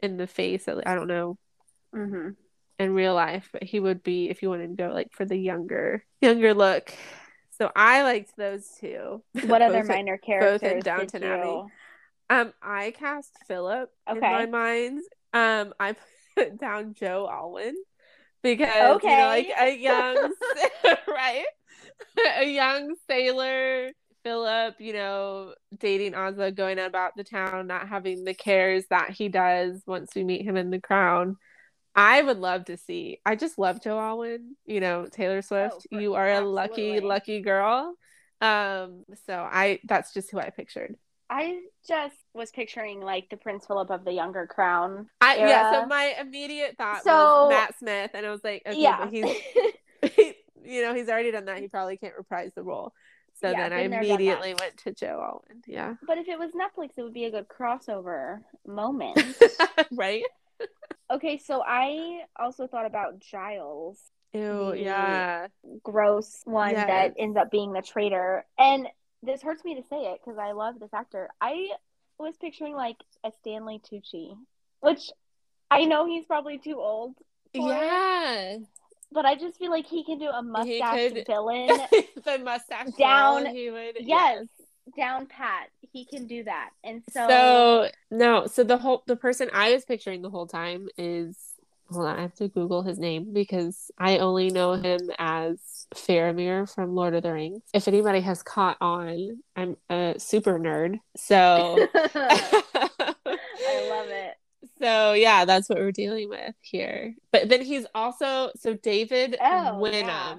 [0.00, 0.68] in the face.
[0.68, 1.38] I don't know
[1.94, 2.30] Mm-hmm.
[2.78, 5.36] in real life, but he would be if you wanted to go like for the
[5.36, 6.92] younger younger look.
[7.58, 9.22] So I liked those two.
[9.46, 11.28] What other Both in- minor characters did Downton you?
[11.28, 11.62] Abbey.
[12.30, 15.00] Um, I cast Philip in my mind.
[15.32, 15.96] Um, I
[16.36, 17.74] put down Joe Alwyn
[18.42, 19.24] because you know, Okay.
[19.24, 20.32] like a young
[21.08, 21.46] right,
[22.38, 23.90] a young sailor.
[24.24, 29.28] Philip, you know, dating Osla, going about the town, not having the cares that he
[29.28, 31.36] does once we meet him in the crown.
[31.94, 33.20] I would love to see.
[33.24, 34.56] I just love Joe Alwyn.
[34.66, 35.86] You know, Taylor Swift.
[35.90, 37.94] for- you are a lucky, lucky girl.
[38.40, 40.96] Um, so I that's just who I pictured.
[41.30, 45.08] I just was picturing like the Prince Philip of the younger crown.
[45.20, 48.80] I yeah, so my immediate thought So- was Matt Smith, and I was like, okay,
[48.80, 49.06] yeah.
[49.06, 50.34] but he's
[50.68, 51.58] you know he's already done that.
[51.58, 52.92] He probably can't reprise the role.
[53.40, 55.62] So Yeah, then I been there, done immediately went to Joe Alwyn.
[55.66, 59.20] Yeah, but if it was Netflix, it would be a good crossover moment.
[59.92, 60.24] right.
[61.10, 63.98] okay, so I also thought about Giles,
[64.32, 65.46] Ew, yeah.
[65.82, 66.86] gross one Yes.
[66.88, 68.44] that ends up being the traitor.
[68.58, 68.88] And
[69.22, 71.28] this hurts me to say it because I love this actor.
[71.40, 71.68] I
[72.18, 74.34] was picturing like a Stanley Tucci,
[74.80, 75.10] which
[75.70, 77.14] I know he's probably too old,
[77.54, 78.56] it, Yeah.
[79.12, 81.68] But I just feel like he can do a mustache could- villain.
[82.24, 83.96] the mustache Down- He would.
[84.00, 84.44] yes,
[84.96, 85.68] down pat.
[85.92, 86.70] He can do that.
[86.84, 90.88] And so, So no, so the whole the person I was picturing the whole time
[90.98, 91.36] is
[91.90, 96.72] hold on, I have to Google his name because I only know him as Faramir
[96.74, 97.62] from Lord of the Rings.
[97.72, 100.98] If anybody has caught on, I'm a super nerd.
[101.16, 102.87] So I love it.
[104.80, 107.14] So yeah, that's what we're dealing with here.
[107.32, 110.06] But then he's also so David Oh, Wenham.
[110.06, 110.34] yeah.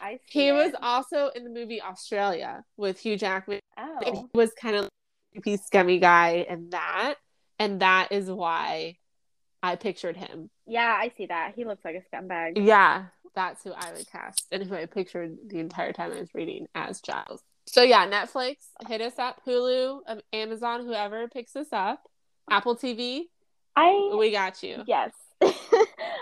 [0.00, 0.52] I see He it.
[0.52, 3.60] was also in the movie Australia with Hugh Jackman.
[3.78, 4.88] Oh, he was kind of
[5.32, 7.14] creepy, scummy guy in that,
[7.58, 8.96] and that is why
[9.62, 10.50] I pictured him.
[10.66, 11.52] yeah, I see that.
[11.54, 12.52] He looks like a scumbag.
[12.66, 16.30] Yeah, that's who I would cast, and who I pictured the entire time I was
[16.34, 17.42] reading as Giles.
[17.66, 18.56] So yeah, Netflix,
[18.88, 22.02] hit us up, Hulu, um, Amazon, whoever picks us up,
[22.50, 23.24] Apple TV,
[23.76, 24.82] I we got you.
[24.86, 25.12] yes.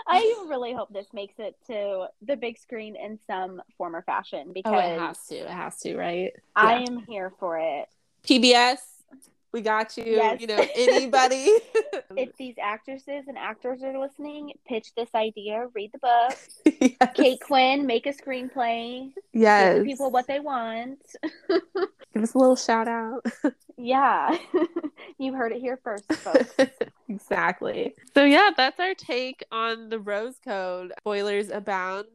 [0.07, 4.51] I really hope this makes it to the big screen in some form or fashion
[4.53, 6.31] because Oh, it has to, it has to, right?
[6.55, 6.87] I Yeah.
[6.87, 7.87] am here for it.
[8.23, 8.79] PBS,
[9.51, 10.03] we got you.
[10.05, 10.41] Yes.
[10.41, 11.51] You know, anybody.
[12.17, 16.37] If these actresses and actors are listening, pitch this idea, read the book.
[16.99, 17.11] yes.
[17.13, 19.13] Kate Quinn, make a screenplay.
[19.31, 19.75] Yes.
[19.75, 20.99] Give people what they want.
[21.47, 23.25] Give us a little shout out.
[23.77, 24.35] Yeah.
[25.19, 26.51] you heard it here first, folks.
[27.07, 27.93] exactly.
[28.15, 30.91] So yeah, that's our take on the Rose Code.
[30.99, 32.07] Spoilers abound.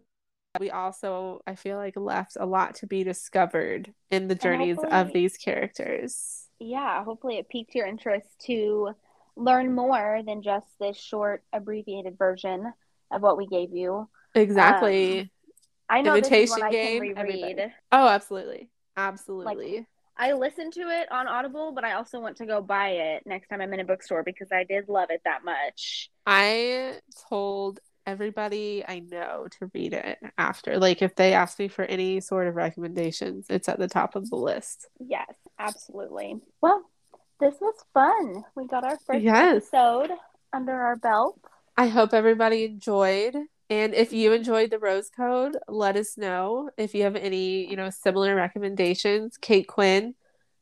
[0.60, 5.12] We also, I feel like, left a lot to be discovered in the journeys of
[5.12, 6.43] these characters.
[6.58, 8.94] Yeah, hopefully it piqued your interest to
[9.36, 12.72] learn more than just this short abbreviated version
[13.10, 14.08] of what we gave you.
[14.34, 15.20] Exactly.
[15.20, 15.30] Um,
[15.88, 17.72] I know this Imitation I Game, can reread.
[17.92, 18.70] oh, absolutely.
[18.96, 19.86] Absolutely.
[20.16, 23.48] I listened to it on Audible, but I also want to go buy it next
[23.48, 26.10] time I'm in a bookstore because I did love it that much.
[26.24, 30.78] I told everybody I know to read it after.
[30.78, 34.30] Like if they ask me for any sort of recommendations, it's at the top of
[34.30, 34.88] the list.
[34.98, 36.40] Yes, absolutely.
[36.60, 36.84] Well,
[37.40, 38.44] this was fun.
[38.54, 39.68] We got our first yes.
[39.72, 40.10] episode
[40.52, 41.40] under our belt.
[41.76, 43.34] I hope everybody enjoyed.
[43.70, 46.70] And if you enjoyed the Rose Code, let us know.
[46.76, 50.14] If you have any, you know, similar recommendations, Kate Quinn,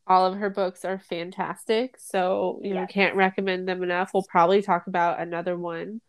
[0.07, 1.95] all of her books are fantastic.
[1.99, 2.75] So, you yes.
[2.75, 4.11] know, can't recommend them enough.
[4.13, 6.01] We'll probably talk about another one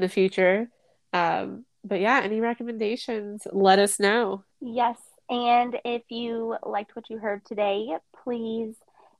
[0.00, 0.68] the future.
[1.12, 4.44] Um, but yeah, any recommendations, let us know.
[4.60, 4.98] Yes.
[5.28, 8.74] And if you liked what you heard today, please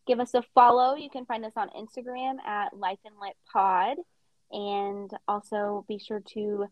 [0.07, 0.97] give us a follow.
[0.97, 3.97] You can find us on Instagram at Life and Lit Pod.
[4.53, 6.67] And also be sure to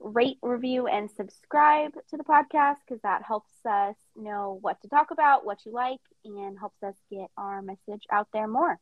[0.00, 5.10] rate, review, and subscribe to the podcast because that helps us know what to talk
[5.10, 8.78] about, what you like, and helps us get our message out there more.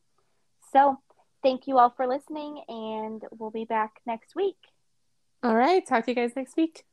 [0.73, 0.99] So,
[1.43, 4.57] thank you all for listening, and we'll be back next week.
[5.43, 5.87] All right.
[5.87, 6.85] Talk to you guys next week.